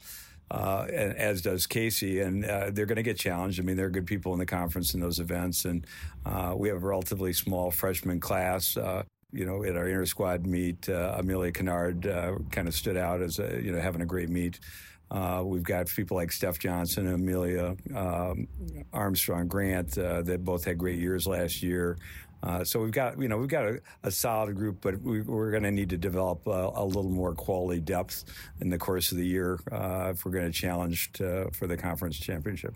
uh, 0.51 0.85
and, 0.93 1.15
as 1.17 1.41
does 1.41 1.65
Casey. 1.65 2.19
And 2.19 2.45
uh, 2.45 2.71
they're 2.71 2.85
going 2.85 2.97
to 2.97 3.03
get 3.03 3.17
challenged. 3.17 3.59
I 3.59 3.63
mean, 3.63 3.77
there 3.77 3.85
are 3.85 3.91
good 3.91 4.05
people 4.05 4.33
in 4.33 4.39
the 4.39 4.45
conference 4.45 4.93
in 4.93 4.99
those 4.99 5.19
events, 5.19 5.65
and 5.65 5.87
uh, 6.25 6.53
we 6.55 6.67
have 6.67 6.83
a 6.83 6.87
relatively 6.87 7.33
small 7.33 7.71
freshman 7.71 8.19
class. 8.19 8.75
Uh, 8.75 9.03
you 9.31 9.45
know, 9.45 9.63
at 9.63 9.77
our 9.77 9.87
inter 9.87 10.05
squad 10.05 10.45
meet, 10.45 10.89
uh, 10.89 11.15
Amelia 11.17 11.53
Kennard 11.53 12.03
kind 12.51 12.67
of 12.67 12.73
stood 12.73 12.97
out 12.97 13.21
as 13.21 13.39
a, 13.39 13.61
you 13.63 13.71
know 13.71 13.79
having 13.79 14.01
a 14.01 14.05
great 14.05 14.29
meet. 14.29 14.59
we've 15.43 15.63
got 15.63 15.87
people 15.87 16.17
like 16.17 16.33
Steph 16.33 16.59
Johnson, 16.59 17.07
Amelia 17.07 17.77
um, 17.95 18.47
Armstrong, 18.91 19.47
Grant 19.47 19.91
that 19.91 20.43
both 20.43 20.65
had 20.65 20.77
great 20.77 20.99
years 20.99 21.25
last 21.25 21.63
year. 21.63 21.97
Uh, 22.43 22.63
so 22.63 22.79
we've 22.79 22.91
got, 22.91 23.19
you 23.21 23.27
know, 23.27 23.37
we've 23.37 23.49
got 23.49 23.65
a, 23.65 23.79
a 24.03 24.11
solid 24.11 24.55
group, 24.55 24.77
but 24.81 24.99
we, 25.01 25.19
are 25.19 25.51
going 25.51 25.63
to 25.63 25.71
need 25.71 25.89
to 25.89 25.97
develop 25.97 26.45
a, 26.47 26.71
a, 26.75 26.83
little 26.83 27.09
more 27.09 27.33
quality 27.35 27.79
depth 27.79 28.23
in 28.59 28.69
the 28.69 28.77
course 28.77 29.11
of 29.11 29.17
the 29.17 29.25
year 29.25 29.59
uh, 29.71 30.09
if 30.11 30.25
we're 30.25 30.31
going 30.31 30.45
to 30.45 30.51
challenge 30.51 31.11
for 31.13 31.67
the 31.67 31.77
conference 31.77 32.17
championship. 32.17 32.73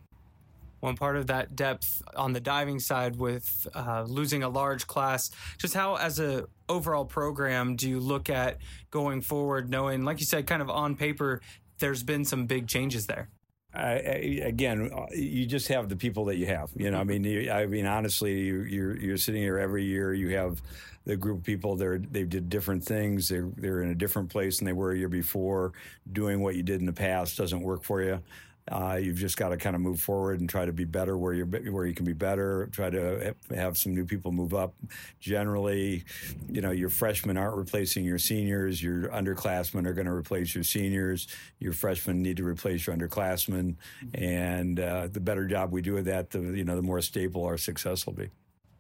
One 0.82 0.96
part 0.96 1.18
of 1.18 1.26
that 1.28 1.56
depth 1.56 2.04
on 2.16 2.34
the 2.34 2.40
diving 2.40 2.80
side 2.80 3.16
with 3.16 3.66
uh, 3.74 4.04
losing 4.08 4.44
a 4.44 4.50
large 4.50 4.86
class, 4.86 5.32
just 5.58 5.74
how, 5.74 5.96
as 5.96 6.20
a 6.20 6.46
overall 6.70 7.06
program, 7.06 7.76
do 7.76 7.90
you 7.90 8.00
look 8.00 8.30
at 8.30 8.60
going 8.92 9.22
forward, 9.22 9.68
knowing, 9.68 10.04
like 10.04 10.20
you 10.20 10.28
said, 10.28 10.46
kind 10.46 10.62
of 10.62 10.70
on 10.70 10.96
paper, 10.96 11.42
there's 11.80 12.04
been 12.04 12.24
some 12.24 12.46
big 12.46 12.68
changes 12.68 13.08
there? 13.08 13.30
I, 13.76 14.42
again, 14.44 14.90
uh, 14.94 15.08
you 15.14 15.46
just 15.46 15.68
have 15.68 15.90
the 15.90 15.96
people 15.96 16.26
that 16.26 16.38
you 16.38 16.46
have. 16.48 16.72
You 16.76 16.92
know, 16.92 17.00
I 17.00 17.04
mean, 17.04 17.24
you, 17.24 17.52
I 17.52 17.66
mean, 17.66 17.86
honestly, 17.86 18.42
you, 18.42 18.62
you're 18.62 18.98
you're 18.98 19.18
sitting 19.18 19.42
here 19.42 19.60
every 19.60 19.84
year. 19.84 20.14
You 20.14 20.30
have 20.38 20.62
the 21.06 21.16
group 21.16 21.40
of 21.40 21.44
people. 21.44 21.76
They're 21.76 21.98
they 22.00 22.24
did 22.24 22.50
different 22.50 22.84
things. 22.84 23.30
They're 23.30 23.50
they're 23.58 23.82
in 23.82 23.92
a 23.92 23.96
different 23.96 24.30
place 24.30 24.60
than 24.60 24.66
they 24.66 24.74
were 24.74 24.92
a 24.92 24.98
year 24.98 25.10
before. 25.10 25.74
Doing 26.12 26.42
what 26.42 26.56
you 26.56 26.64
did 26.64 26.80
in 26.80 26.86
the 26.86 26.94
past 26.94 27.38
doesn't 27.38 27.62
work 27.62 27.84
for 27.84 28.02
you. 28.02 28.22
Uh, 28.72 28.98
you've 29.00 29.18
just 29.18 29.38
got 29.38 29.50
to 29.50 29.58
kind 29.58 29.76
of 29.76 29.82
move 29.82 30.00
forward 30.00 30.40
and 30.40 30.50
try 30.50 30.66
to 30.66 30.74
be 30.74 30.86
better 30.86 31.18
where 31.18 31.34
you're 31.34 31.46
where 31.46 31.86
you 31.86 31.94
can 31.94 32.06
be 32.06 32.14
better. 32.14 32.68
Try 32.72 32.90
to 32.90 33.36
have 33.54 33.78
some 33.78 33.94
new 33.94 34.06
people 34.06 34.32
move 34.32 34.54
up. 34.56 34.74
Generally, 35.20 36.04
you 36.50 36.62
know, 36.62 36.72
your 36.72 36.90
freshmen 36.90 37.38
aren't 37.38 37.58
replacing 37.58 38.06
your 38.06 38.18
seniors. 38.18 38.82
Your 38.82 39.10
underclassmen 39.10 39.86
are 39.86 39.94
going 39.94 40.08
to 40.08 40.14
replace 40.14 40.56
your 40.56 40.64
seniors. 40.64 41.28
Your 41.60 41.74
freshmen 41.74 42.24
need 42.24 42.38
to 42.38 42.46
replace 42.46 42.88
your 42.88 42.96
underclassmen. 42.96 43.76
And 44.16 44.80
uh, 44.80 45.10
the 45.12 45.20
better 45.20 45.46
job 45.46 45.72
we 45.72 45.84
do 45.84 45.94
with 45.94 46.06
that, 46.06 46.32
the 46.32 46.40
you 46.40 46.64
know, 46.64 46.76
the 46.76 46.82
more 46.82 47.02
stable 47.02 47.46
our 47.46 47.58
success 47.58 48.06
will 48.08 48.14
be. 48.14 48.30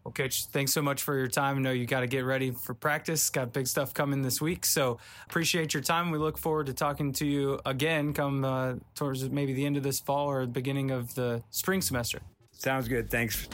Well, 0.05 0.13
Coach, 0.13 0.45
thanks 0.45 0.71
so 0.71 0.83
much 0.83 1.01
for 1.01 1.17
your 1.17 1.27
time. 1.27 1.57
I 1.57 1.59
know 1.61 1.71
you 1.71 1.87
got 1.87 2.01
to 2.01 2.07
get 2.07 2.25
ready 2.25 2.51
for 2.51 2.75
practice. 2.75 3.31
Got 3.31 3.51
big 3.51 3.65
stuff 3.65 3.91
coming 3.91 4.21
this 4.21 4.39
week. 4.39 4.63
So 4.63 4.99
appreciate 5.25 5.73
your 5.73 5.81
time. 5.81 6.11
We 6.11 6.19
look 6.19 6.37
forward 6.37 6.67
to 6.67 6.73
talking 6.73 7.11
to 7.13 7.25
you 7.25 7.59
again 7.65 8.13
come 8.13 8.45
uh, 8.45 8.75
towards 8.93 9.27
maybe 9.27 9.53
the 9.53 9.65
end 9.65 9.77
of 9.77 9.83
this 9.83 9.99
fall 9.99 10.27
or 10.27 10.41
the 10.45 10.51
beginning 10.51 10.91
of 10.91 11.15
the 11.15 11.41
spring 11.49 11.81
semester. 11.81 12.19
Sounds 12.51 12.87
good. 12.87 13.09
Thanks. 13.09 13.47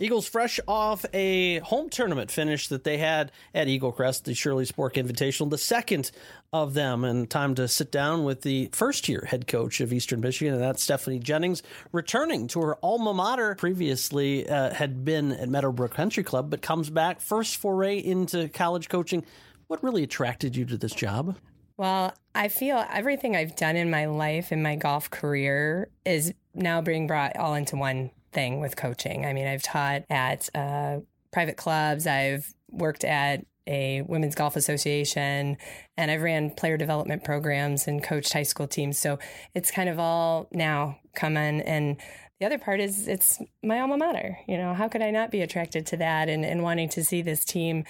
Eagles 0.00 0.28
fresh 0.28 0.60
off 0.68 1.04
a 1.12 1.58
home 1.58 1.88
tournament 1.88 2.30
finish 2.30 2.68
that 2.68 2.84
they 2.84 2.98
had 2.98 3.32
at 3.54 3.68
Eagle 3.68 3.90
Crest, 3.90 4.24
the 4.24 4.34
Shirley 4.34 4.64
Spork 4.64 4.94
Invitational, 4.94 5.50
the 5.50 5.58
second 5.58 6.10
of 6.52 6.74
them, 6.74 7.04
and 7.04 7.28
time 7.28 7.54
to 7.56 7.66
sit 7.66 7.90
down 7.90 8.24
with 8.24 8.42
the 8.42 8.70
first 8.72 9.08
year 9.08 9.26
head 9.28 9.46
coach 9.46 9.80
of 9.80 9.92
Eastern 9.92 10.20
Michigan, 10.20 10.54
and 10.54 10.62
that's 10.62 10.82
Stephanie 10.82 11.18
Jennings, 11.18 11.62
returning 11.92 12.46
to 12.48 12.60
her 12.60 12.76
alma 12.82 13.12
mater. 13.12 13.54
Previously 13.56 14.48
uh, 14.48 14.72
had 14.72 15.04
been 15.04 15.32
at 15.32 15.48
Meadowbrook 15.48 15.94
Country 15.94 16.22
Club, 16.22 16.48
but 16.50 16.62
comes 16.62 16.90
back 16.90 17.20
first 17.20 17.56
foray 17.56 17.98
into 17.98 18.48
college 18.48 18.88
coaching. 18.88 19.24
What 19.66 19.82
really 19.82 20.04
attracted 20.04 20.56
you 20.56 20.64
to 20.66 20.78
this 20.78 20.94
job? 20.94 21.36
Well, 21.76 22.14
I 22.34 22.48
feel 22.48 22.84
everything 22.92 23.36
I've 23.36 23.54
done 23.54 23.76
in 23.76 23.90
my 23.90 24.06
life, 24.06 24.50
in 24.52 24.62
my 24.62 24.76
golf 24.76 25.10
career, 25.10 25.88
is 26.04 26.32
now 26.54 26.80
being 26.80 27.06
brought 27.06 27.36
all 27.36 27.54
into 27.54 27.76
one 27.76 28.10
thing 28.32 28.60
with 28.60 28.76
coaching. 28.76 29.26
I 29.26 29.32
mean, 29.32 29.46
I've 29.46 29.62
taught 29.62 30.04
at 30.10 30.48
uh, 30.54 30.98
private 31.32 31.56
clubs, 31.56 32.06
I've 32.06 32.52
worked 32.70 33.04
at 33.04 33.44
a 33.66 34.02
women's 34.02 34.34
golf 34.34 34.56
association, 34.56 35.58
and 35.96 36.10
I've 36.10 36.22
ran 36.22 36.50
player 36.50 36.76
development 36.76 37.22
programs 37.22 37.86
and 37.86 38.02
coached 38.02 38.32
high 38.32 38.42
school 38.42 38.66
teams. 38.66 38.98
So 38.98 39.18
it's 39.54 39.70
kind 39.70 39.88
of 39.88 39.98
all 39.98 40.48
now 40.52 40.98
come 41.14 41.36
in. 41.36 41.60
And 41.60 41.98
the 42.40 42.46
other 42.46 42.58
part 42.58 42.80
is 42.80 43.06
it's 43.08 43.40
my 43.62 43.80
alma 43.80 43.98
mater. 43.98 44.38
You 44.48 44.56
know, 44.56 44.72
how 44.72 44.88
could 44.88 45.02
I 45.02 45.10
not 45.10 45.30
be 45.30 45.42
attracted 45.42 45.86
to 45.86 45.96
that 45.98 46.28
and, 46.28 46.44
and 46.44 46.62
wanting 46.62 46.88
to 46.90 47.04
see 47.04 47.20
this 47.20 47.44
team, 47.44 47.84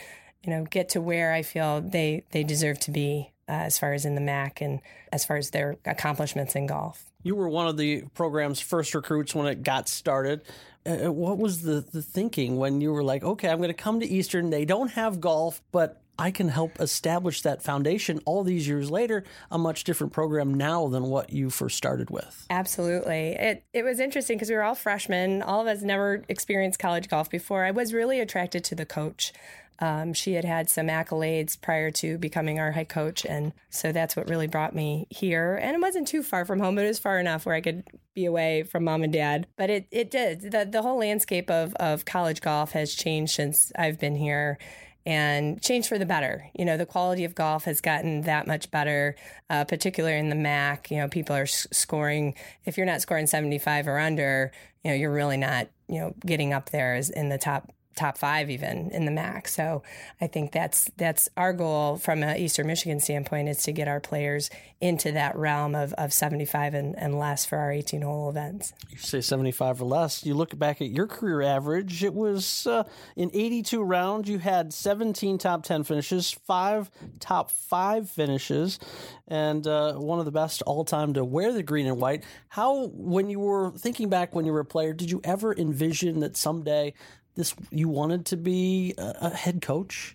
you 0.45 0.51
know, 0.51 0.65
get 0.65 0.89
to 0.91 1.01
where 1.01 1.33
I 1.33 1.43
feel 1.43 1.81
they, 1.81 2.25
they 2.33 2.43
deserve 2.43 2.81
to 2.81 2.91
be 2.91 3.33
uh, 3.49 3.53
as 3.53 3.79
far 3.79 3.93
as 3.93 4.05
in 4.05 4.15
the 4.15 4.21
MAC 4.21 4.61
and 4.61 4.81
as 5.13 5.25
far 5.25 5.37
as 5.37 5.51
their 5.51 5.77
accomplishments 5.85 6.55
in 6.55 6.67
golf. 6.67 7.11
You 7.23 7.35
were 7.35 7.49
one 7.49 7.67
of 7.67 7.77
the 7.77 8.03
program's 8.15 8.61
first 8.61 8.95
recruits 8.95 9.35
when 9.35 9.47
it 9.47 9.63
got 9.63 9.89
started. 9.89 10.43
Uh, 10.87 11.07
uh 11.07 11.13
what 11.13 11.39
was 11.39 11.63
the, 11.63 11.81
the 11.81 12.03
thinking 12.03 12.57
when 12.57 12.81
you 12.81 12.93
were 12.93 13.03
like, 13.03 13.25
okay, 13.25 13.49
I'm 13.49 13.59
going 13.59 13.69
to 13.69 13.75
come 13.75 14.01
to 14.01 14.07
Eastern? 14.07 14.51
They 14.51 14.65
don't 14.65 14.93
have 14.93 15.21
golf, 15.21 15.63
but 15.73 16.03
I 16.19 16.33
can 16.33 16.49
help 16.49 16.81
establish 16.81 17.43
that 17.43 17.63
foundation 17.63 18.21
all 18.25 18.43
these 18.43 18.67
years 18.67 18.91
later, 18.91 19.23
a 19.53 19.59
much 19.59 19.85
different 19.85 20.13
program 20.13 20.53
now 20.53 20.89
than 20.89 21.05
what 21.05 21.33
you 21.33 21.49
first 21.49 21.77
started 21.77 22.11
with. 22.11 22.47
Absolutely. 22.51 23.37
It 23.39 23.65
it 23.73 23.85
was 23.85 24.01
interesting 24.01 24.37
because 24.37 24.51
we 24.51 24.57
were 24.57 24.65
all 24.65 24.75
freshmen. 24.75 25.43
All 25.43 25.61
of 25.61 25.69
us 25.69 25.83
never 25.83 26.25
experienced 26.29 26.81
college 26.81 27.09
golf 27.09 27.31
before. 27.31 27.65
I 27.65 27.71
was 27.71 27.95
really 27.95 28.19
attracted 28.19 28.65
to 28.65 28.75
the 28.75 28.85
coach. 28.85 29.33
Um, 29.81 30.13
she 30.13 30.33
had 30.35 30.45
had 30.45 30.69
some 30.69 30.89
accolades 30.89 31.61
prior 31.61 31.91
to 31.93 32.19
becoming 32.19 32.59
our 32.59 32.73
head 32.73 32.89
coach, 32.89 33.25
and 33.25 33.53
so 33.71 33.93
that's 33.93 34.17
what 34.17 34.29
really 34.29 34.49
brought 34.49 34.75
me 34.75 35.07
here. 35.11 35.55
And 35.55 35.75
it 35.77 35.81
wasn't 35.81 36.09
too 36.09 36.23
far 36.23 36.45
from 36.45 36.59
home, 36.59 36.75
but 36.75 36.85
it 36.85 36.89
was 36.89 36.99
far 36.99 37.19
enough 37.21 37.47
where 37.47 37.55
I 37.55 37.61
could 37.61 37.85
be 38.15 38.25
away 38.25 38.65
from 38.65 38.85
mom 38.85 39.05
and 39.05 39.13
dad. 39.13 39.47
But 39.57 39.71
it 39.71 39.87
it 39.91 40.11
did. 40.11 40.41
the 40.51 40.65
The 40.71 40.83
whole 40.83 40.99
landscape 40.99 41.49
of 41.51 41.75
of 41.77 42.05
college 42.05 42.41
golf 42.41 42.73
has 42.73 42.95
changed 42.95 43.35
since 43.35 43.71
I've 43.79 43.99
been 43.99 44.17
here. 44.17 44.59
And 45.07 45.63
changed 45.63 45.89
for 45.89 45.97
the 45.97 46.05
better. 46.05 46.51
You 46.55 46.67
know, 46.67 46.77
the 46.77 46.85
quality 46.85 47.25
of 47.25 47.35
golf 47.35 47.65
has 47.65 47.81
gotten 47.81 48.23
that 48.23 48.47
much 48.47 48.71
better, 48.71 49.17
uh, 49.49 49.65
particularly 49.65 50.19
in 50.19 50.29
the 50.29 50.35
MAC. 50.35 50.91
You 50.91 50.99
know, 50.99 51.09
people 51.09 51.35
are 51.35 51.43
s- 51.45 51.67
scoring. 51.73 52.35
If 52.67 52.77
you're 52.77 52.85
not 52.85 53.01
scoring 53.01 53.27
75 53.27 53.89
or 53.89 53.99
under, 53.99 54.53
you 54.85 54.91
know, 54.91 54.95
you're 54.95 55.13
really 55.13 55.39
not, 55.39 55.69
you 55.89 55.99
know, 56.01 56.15
getting 56.27 56.53
up 56.53 56.69
there 56.71 56.95
as 56.95 57.09
in 57.09 57.31
the 57.31 57.39
top 57.39 57.73
top 57.99 58.17
five 58.17 58.51
even 58.51 58.91
in 58.91 59.05
the 59.05 59.11
MAC. 59.11 59.49
So 59.49 59.83
I 60.21 60.27
think 60.27 60.53
that's 60.53 60.91
that's 60.97 61.29
our 61.37 61.53
goal 61.53 61.97
from 61.97 62.23
an 62.23 62.37
Eastern 62.39 62.67
Michigan 62.67 63.01
standpoint 63.01 63.49
is 63.49 63.63
to 63.65 63.73
get 63.73 63.89
our 63.89 64.01
players 64.01 64.51
into 64.81 65.11
that 65.13 65.37
realm 65.37 65.75
of, 65.75 65.93
of 65.95 66.13
75 66.13 66.75
and, 66.75 66.97
and 66.97 67.19
less 67.19 67.45
for 67.45 67.59
our 67.59 67.73
18 67.73 68.03
hole 68.03 68.31
events. 68.31 68.73
You 68.91 68.99
say 68.99 69.21
75 69.21 69.83
or 69.83 69.85
less. 69.87 70.25
You 70.25 70.35
look 70.35 70.57
back 70.57 70.81
at 70.81 70.91
your 70.91 71.09
career 71.09 71.43
average, 71.43 72.05
it 72.05 72.15
was 72.15 72.67
uh, 72.67 72.85
in 73.17 73.31
82 73.35 73.83
rounds, 73.83 74.31
you 74.31 74.39
had 74.39 74.73
17 74.73 75.39
top 75.39 75.65
10 75.65 75.83
finishes, 75.83 76.31
five 76.31 76.91
top 77.19 77.51
five 77.51 78.09
finishes, 78.09 78.79
and 79.27 79.67
uh, 79.67 79.95
one 79.95 80.21
of 80.21 80.25
the 80.25 80.31
best 80.31 80.63
all 80.63 80.85
time 80.85 81.15
to 81.15 81.25
wear 81.25 81.53
the 81.53 81.63
green 81.63 81.87
and 81.87 82.01
white. 82.01 82.23
How, 82.49 82.87
when 82.89 83.29
you 83.29 83.41
were 83.41 83.73
thinking 83.73 84.09
back 84.09 84.35
when 84.35 84.47
you 84.47 84.53
were 84.53 84.61
a 84.61 84.65
player, 84.65 84.93
did 84.93 85.11
you 85.11 85.21
ever 85.25 85.53
envision 85.55 86.21
that 86.21 86.37
someday 86.37 86.95
this 87.39 87.55
you 87.71 87.89
wanted 87.89 88.27
to 88.27 88.37
be 88.37 88.95
a, 88.99 89.15
a 89.23 89.31
head 89.31 89.63
coach? 89.63 90.15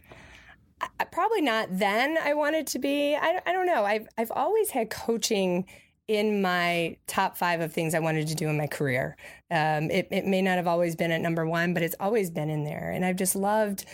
I, 0.99 1.05
probably 1.05 1.41
not 1.41 1.67
then. 1.71 2.17
I 2.17 2.33
wanted 2.33 2.67
to 2.67 2.79
be. 2.79 3.15
I, 3.15 3.41
I 3.45 3.53
don't 3.53 3.65
know. 3.65 3.85
I've 3.85 4.07
I've 4.17 4.31
always 4.31 4.69
had 4.69 4.89
coaching 4.89 5.65
in 6.07 6.41
my 6.41 6.97
top 7.07 7.37
five 7.37 7.61
of 7.61 7.71
things 7.71 7.95
I 7.95 7.99
wanted 7.99 8.27
to 8.27 8.35
do 8.35 8.49
in 8.49 8.57
my 8.57 8.67
career. 8.67 9.15
Um, 9.49 9.89
it, 9.89 10.09
it 10.11 10.25
may 10.25 10.41
not 10.41 10.57
have 10.57 10.67
always 10.67 10.97
been 10.97 11.11
at 11.11 11.21
number 11.21 11.47
one, 11.47 11.73
but 11.73 11.81
it's 11.81 11.95
always 11.99 12.29
been 12.29 12.49
in 12.49 12.65
there, 12.65 12.91
and 12.91 13.05
I've 13.05 13.15
just 13.15 13.35
loved 13.35 13.85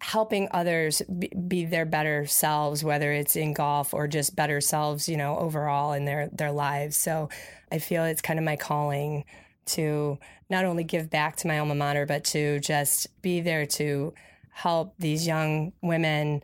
helping 0.00 0.46
others 0.52 1.02
be, 1.18 1.28
be, 1.48 1.64
their 1.64 1.84
better 1.84 2.24
selves, 2.24 2.84
whether 2.84 3.10
it's 3.10 3.34
in 3.34 3.52
golf 3.52 3.92
or 3.92 4.06
just 4.06 4.36
better 4.36 4.60
selves, 4.60 5.08
you 5.08 5.16
know, 5.16 5.36
overall 5.38 5.92
in 5.92 6.04
their 6.04 6.28
their 6.28 6.52
lives. 6.52 6.96
So 6.96 7.28
I 7.72 7.78
feel 7.78 8.04
it's 8.04 8.22
kind 8.22 8.38
of 8.38 8.44
my 8.44 8.54
calling 8.56 9.24
to 9.68 10.18
not 10.50 10.64
only 10.64 10.84
give 10.84 11.10
back 11.10 11.36
to 11.36 11.46
my 11.46 11.58
alma 11.58 11.74
mater, 11.74 12.06
but 12.06 12.24
to 12.24 12.60
just 12.60 13.08
be 13.22 13.40
there 13.40 13.66
to 13.66 14.14
help 14.50 14.94
these 14.98 15.26
young 15.26 15.72
women 15.82 16.42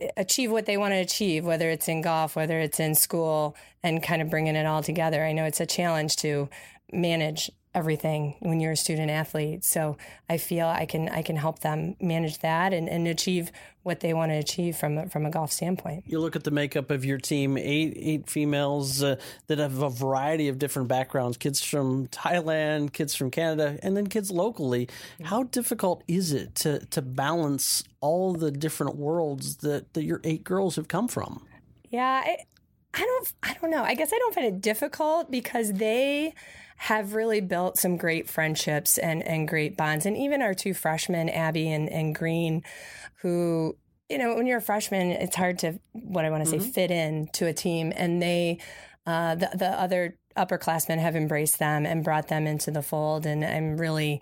eh, 0.00 0.08
achieve 0.16 0.50
what 0.50 0.66
they 0.66 0.76
want 0.76 0.92
to 0.92 0.98
achieve, 0.98 1.44
whether 1.44 1.70
it's 1.70 1.88
in 1.88 2.02
golf, 2.02 2.36
whether 2.36 2.58
it's 2.58 2.80
in 2.80 2.94
school, 2.94 3.56
and 3.82 4.02
kind 4.02 4.20
of 4.20 4.30
bringing 4.30 4.56
it 4.56 4.66
all 4.66 4.82
together. 4.82 5.24
I 5.24 5.32
know 5.32 5.44
it's 5.44 5.60
a 5.60 5.66
challenge 5.66 6.16
to 6.16 6.48
manage 6.92 7.50
everything 7.76 8.34
when 8.40 8.58
you're 8.58 8.72
a 8.72 8.76
student 8.76 9.10
athlete. 9.10 9.62
So 9.62 9.98
I 10.30 10.38
feel 10.38 10.66
I 10.66 10.86
can 10.86 11.10
I 11.10 11.20
can 11.20 11.36
help 11.36 11.58
them 11.58 11.94
manage 12.00 12.38
that 12.38 12.72
and, 12.72 12.88
and 12.88 13.06
achieve 13.06 13.52
what 13.82 14.00
they 14.00 14.14
want 14.14 14.32
to 14.32 14.38
achieve 14.38 14.76
from 14.76 15.08
from 15.10 15.26
a 15.26 15.30
golf 15.30 15.52
standpoint. 15.52 16.04
You 16.06 16.18
look 16.18 16.34
at 16.34 16.44
the 16.44 16.50
makeup 16.50 16.90
of 16.90 17.04
your 17.04 17.18
team: 17.18 17.58
eight 17.58 17.92
eight 17.96 18.30
females 18.30 19.02
uh, 19.02 19.16
that 19.48 19.58
have 19.58 19.82
a 19.82 19.90
variety 19.90 20.48
of 20.48 20.58
different 20.58 20.88
backgrounds. 20.88 21.36
Kids 21.36 21.62
from 21.62 22.08
Thailand, 22.08 22.94
kids 22.94 23.14
from 23.14 23.30
Canada, 23.30 23.78
and 23.82 23.94
then 23.94 24.06
kids 24.06 24.30
locally. 24.30 24.88
How 25.22 25.42
difficult 25.42 26.02
is 26.08 26.32
it 26.32 26.54
to 26.56 26.84
to 26.86 27.02
balance 27.02 27.84
all 28.00 28.32
the 28.32 28.50
different 28.50 28.96
worlds 28.96 29.56
that, 29.58 29.92
that 29.92 30.04
your 30.04 30.22
eight 30.24 30.44
girls 30.44 30.76
have 30.76 30.88
come 30.88 31.08
from? 31.08 31.46
Yeah, 31.90 32.22
I, 32.24 32.38
I 32.94 33.00
don't 33.00 33.32
I 33.42 33.56
don't 33.60 33.70
know. 33.70 33.82
I 33.82 33.94
guess 33.94 34.12
I 34.14 34.18
don't 34.18 34.34
find 34.34 34.46
it 34.46 34.62
difficult 34.62 35.30
because 35.30 35.74
they 35.74 36.32
have 36.76 37.14
really 37.14 37.40
built 37.40 37.78
some 37.78 37.96
great 37.96 38.28
friendships 38.28 38.98
and, 38.98 39.22
and 39.22 39.48
great 39.48 39.76
bonds. 39.76 40.06
And 40.06 40.16
even 40.16 40.42
our 40.42 40.54
two 40.54 40.74
freshmen, 40.74 41.28
Abby 41.28 41.70
and, 41.70 41.88
and 41.88 42.14
Green, 42.14 42.62
who, 43.22 43.76
you 44.08 44.18
know, 44.18 44.34
when 44.34 44.46
you're 44.46 44.58
a 44.58 44.62
freshman, 44.62 45.10
it's 45.10 45.36
hard 45.36 45.58
to, 45.60 45.80
what 45.92 46.24
I 46.24 46.30
want 46.30 46.44
to 46.44 46.50
mm-hmm. 46.50 46.60
say, 46.60 46.70
fit 46.70 46.90
in 46.90 47.28
to 47.32 47.46
a 47.46 47.52
team. 47.52 47.92
And 47.96 48.20
they, 48.20 48.58
uh, 49.06 49.36
the, 49.36 49.50
the 49.54 49.68
other 49.68 50.18
upperclassmen 50.36 50.98
have 50.98 51.16
embraced 51.16 51.58
them 51.58 51.86
and 51.86 52.04
brought 52.04 52.28
them 52.28 52.46
into 52.46 52.70
the 52.70 52.82
fold. 52.82 53.24
And 53.24 53.44
I'm 53.44 53.78
really 53.78 54.20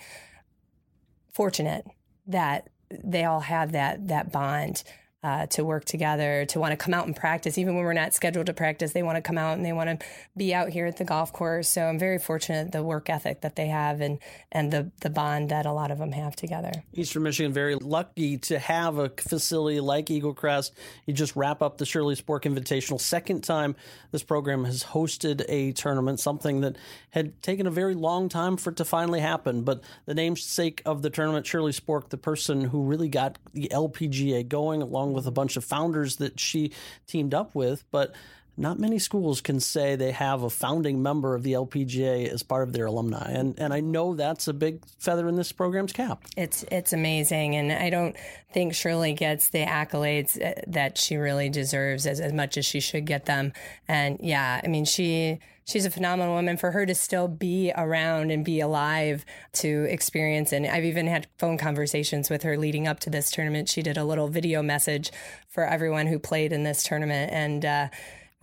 fortunate 1.32 1.84
that 2.28 2.68
they 2.90 3.24
all 3.24 3.40
have 3.40 3.72
that, 3.72 4.06
that 4.08 4.30
bond 4.30 4.84
uh, 5.24 5.46
to 5.46 5.64
work 5.64 5.87
together, 5.87 6.44
to 6.44 6.60
want 6.60 6.72
to 6.72 6.76
come 6.76 6.92
out 6.92 7.06
and 7.06 7.16
practice, 7.16 7.56
even 7.56 7.74
when 7.74 7.82
we're 7.82 7.94
not 7.94 8.12
scheduled 8.12 8.44
to 8.44 8.52
practice. 8.52 8.92
They 8.92 9.02
want 9.02 9.16
to 9.16 9.22
come 9.22 9.38
out 9.38 9.56
and 9.56 9.64
they 9.64 9.72
want 9.72 9.98
to 9.98 10.06
be 10.37 10.54
out 10.54 10.68
here 10.68 10.84
at 10.84 10.98
the 10.98 11.04
golf 11.04 11.32
course. 11.32 11.66
So 11.66 11.87
I'm 11.87 11.98
very 11.98 12.18
fortunate 12.18 12.72
the 12.72 12.82
work 12.82 13.08
ethic 13.08 13.40
that 13.40 13.56
they 13.56 13.68
have 13.68 14.02
and 14.02 14.18
and 14.52 14.70
the 14.70 14.90
the 15.00 15.08
bond 15.08 15.48
that 15.48 15.64
a 15.64 15.72
lot 15.72 15.90
of 15.90 15.96
them 15.98 16.12
have 16.12 16.37
together. 16.37 16.72
Eastern 16.92 17.22
Michigan 17.22 17.54
very 17.54 17.74
lucky 17.76 18.37
to 18.37 18.58
have 18.58 18.98
a 18.98 19.08
facility 19.08 19.80
like 19.80 20.10
Eagle 20.10 20.34
Crest. 20.34 20.74
You 21.06 21.14
just 21.14 21.34
wrap 21.34 21.62
up 21.62 21.78
the 21.78 21.87
Shirley 21.87 22.16
Spork 22.16 22.42
Invitational, 22.42 23.00
second 23.00 23.42
time 23.42 23.76
this 24.12 24.22
program 24.22 24.64
has 24.64 24.84
hosted 24.84 25.44
a 25.48 25.72
tournament, 25.72 26.20
something 26.20 26.60
that 26.60 26.76
had 27.10 27.40
taken 27.42 27.66
a 27.66 27.70
very 27.70 27.94
long 27.94 28.28
time 28.28 28.56
for 28.56 28.70
it 28.70 28.76
to 28.76 28.84
finally 28.84 29.20
happen. 29.20 29.62
But 29.62 29.82
the 30.04 30.14
namesake 30.14 30.82
of 30.84 31.00
the 31.00 31.10
tournament, 31.10 31.46
Shirley 31.46 31.72
Spork, 31.72 32.10
the 32.10 32.18
person 32.18 32.66
who 32.66 32.84
really 32.84 33.08
got 33.08 33.38
the 33.54 33.68
LPGA 33.72 34.46
going, 34.46 34.82
along 34.82 35.13
with 35.14 35.27
a 35.27 35.31
bunch 35.31 35.57
of 35.57 35.64
founders 35.64 36.16
that 36.16 36.38
she 36.38 36.72
teamed 37.07 37.33
up 37.35 37.55
with, 37.55 37.85
but 37.90 38.14
not 38.56 38.78
many 38.78 38.98
schools 38.98 39.40
can 39.40 39.60
say 39.60 39.96
they 39.96 40.12
have 40.12 40.42
a 40.42 40.50
founding 40.50 41.02
member 41.02 41.34
of 41.34 41.42
the 41.42 41.52
LPGA 41.52 42.28
as 42.28 42.42
part 42.42 42.66
of 42.66 42.72
their 42.72 42.86
alumni, 42.86 43.30
and 43.32 43.58
and 43.58 43.74
I 43.74 43.80
know 43.80 44.14
that's 44.14 44.46
a 44.48 44.52
big 44.52 44.84
feather 44.98 45.28
in 45.28 45.36
this 45.36 45.52
program's 45.52 45.92
cap. 45.92 46.22
It's 46.36 46.64
it's 46.70 46.92
amazing, 46.92 47.56
and 47.56 47.72
I 47.72 47.90
don't 47.90 48.16
think 48.52 48.74
Shirley 48.74 49.12
gets 49.12 49.48
the 49.50 49.64
accolades 49.64 50.40
uh, 50.40 50.60
that 50.68 50.96
she 50.96 51.16
really 51.16 51.48
deserves 51.48 52.06
as, 52.06 52.20
as 52.20 52.32
much 52.32 52.56
as 52.56 52.64
she 52.64 52.80
should 52.80 53.06
get 53.06 53.26
them. 53.26 53.52
And 53.88 54.18
yeah, 54.22 54.60
I 54.62 54.68
mean 54.68 54.84
she 54.84 55.40
she's 55.64 55.86
a 55.86 55.90
phenomenal 55.90 56.34
woman 56.34 56.56
for 56.56 56.70
her 56.70 56.86
to 56.86 56.94
still 56.94 57.26
be 57.26 57.72
around 57.76 58.30
and 58.30 58.44
be 58.44 58.60
alive 58.60 59.24
to 59.52 59.86
experience 59.88 60.52
and 60.52 60.66
I've 60.66 60.84
even 60.84 61.06
had 61.06 61.26
phone 61.38 61.56
conversations 61.56 62.28
with 62.28 62.42
her 62.42 62.56
leading 62.56 62.86
up 62.86 63.00
to 63.00 63.10
this 63.10 63.30
tournament. 63.30 63.68
She 63.68 63.82
did 63.82 63.96
a 63.96 64.04
little 64.04 64.28
video 64.28 64.62
message 64.62 65.10
for 65.48 65.64
everyone 65.64 66.06
who 66.06 66.18
played 66.18 66.52
in 66.52 66.64
this 66.64 66.82
tournament 66.82 67.32
and 67.32 67.64
uh, 67.64 67.88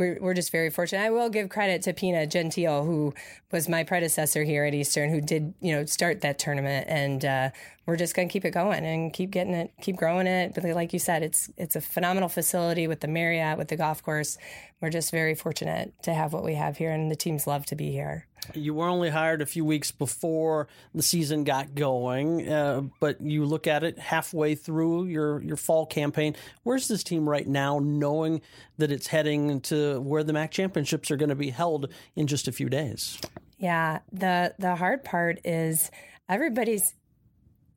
we're, 0.02 0.18
we're 0.20 0.34
just 0.34 0.52
very 0.52 0.72
fortunate. 0.72 1.04
I 1.04 1.12
will 1.12 1.30
give 1.30 1.50
credit 1.50 1.84
to 1.84 1.94
Pina 1.94 2.26
Gentile, 2.26 2.84
who 2.84 3.14
was 3.52 3.70
my 3.70 3.84
predecessor 3.84 4.44
here 4.44 4.66
at 4.66 4.74
Eastern, 4.74 5.12
who 5.12 5.22
did 5.22 5.54
you 5.62 5.72
know 5.74 5.86
start 5.86 6.22
that 6.22 6.40
tournament, 6.40 6.88
and 6.90 7.24
uh, 7.24 7.50
we're 7.86 7.98
just 7.98 8.16
going 8.16 8.28
to 8.28 8.32
keep 8.32 8.46
it 8.46 8.52
going 8.52 8.86
and 8.86 9.12
keep 9.12 9.32
getting 9.32 9.54
it, 9.54 9.72
keep 9.82 9.98
growing 9.98 10.28
it. 10.28 10.54
But 10.54 10.64
like 10.64 10.94
you 10.94 11.00
said, 11.00 11.24
it's 11.24 11.50
it's 11.58 11.76
a 11.76 11.82
phenomenal 11.82 12.30
facility 12.30 12.88
with 12.88 13.00
the 13.00 13.08
Marriott, 13.08 13.58
with 13.58 13.70
the 13.70 13.76
golf 13.76 14.04
course. 14.04 14.38
We're 14.82 14.90
just 14.90 15.12
very 15.12 15.36
fortunate 15.36 15.94
to 16.04 16.14
have 16.14 16.34
what 16.34 16.44
we 16.44 16.56
have 16.56 16.78
here, 16.78 16.92
and 16.92 17.12
the 17.12 17.16
teams 17.16 17.48
love 17.48 17.66
to 17.68 17.76
be 17.76 17.92
here. 17.92 18.28
You 18.56 18.74
were 18.74 18.88
only 18.88 19.10
hired 19.10 19.42
a 19.42 19.46
few 19.46 19.64
weeks 19.64 19.92
before 19.92 20.68
the 20.96 21.04
season 21.04 21.44
got 21.44 21.76
going, 21.76 22.50
uh, 22.50 22.82
but 23.00 23.22
you 23.22 23.46
look 23.46 23.68
at 23.68 23.84
it 23.84 24.00
halfway 24.00 24.56
through 24.56 25.06
your, 25.06 25.42
your 25.44 25.58
fall 25.58 25.86
campaign. 25.86 26.36
Where's 26.64 26.88
this 26.88 27.04
team 27.04 27.30
right 27.30 27.48
now, 27.48 27.80
knowing 27.80 28.42
that 28.78 28.92
it's 28.92 29.08
heading 29.08 29.62
to 29.62 30.02
where 30.02 30.24
the 30.24 30.34
MAC 30.34 30.50
championships 30.50 31.12
are 31.12 31.18
going 31.18 31.30
to 31.30 31.36
be 31.36 31.52
held 31.52 31.94
in 32.16 32.26
just 32.26 32.48
a 32.48 32.52
few 32.52 32.68
days? 32.68 33.20
Yeah, 33.60 34.00
the 34.12 34.56
the 34.58 34.76
hard 34.76 35.04
part 35.04 35.40
is 35.46 35.92
everybody's 36.28 36.96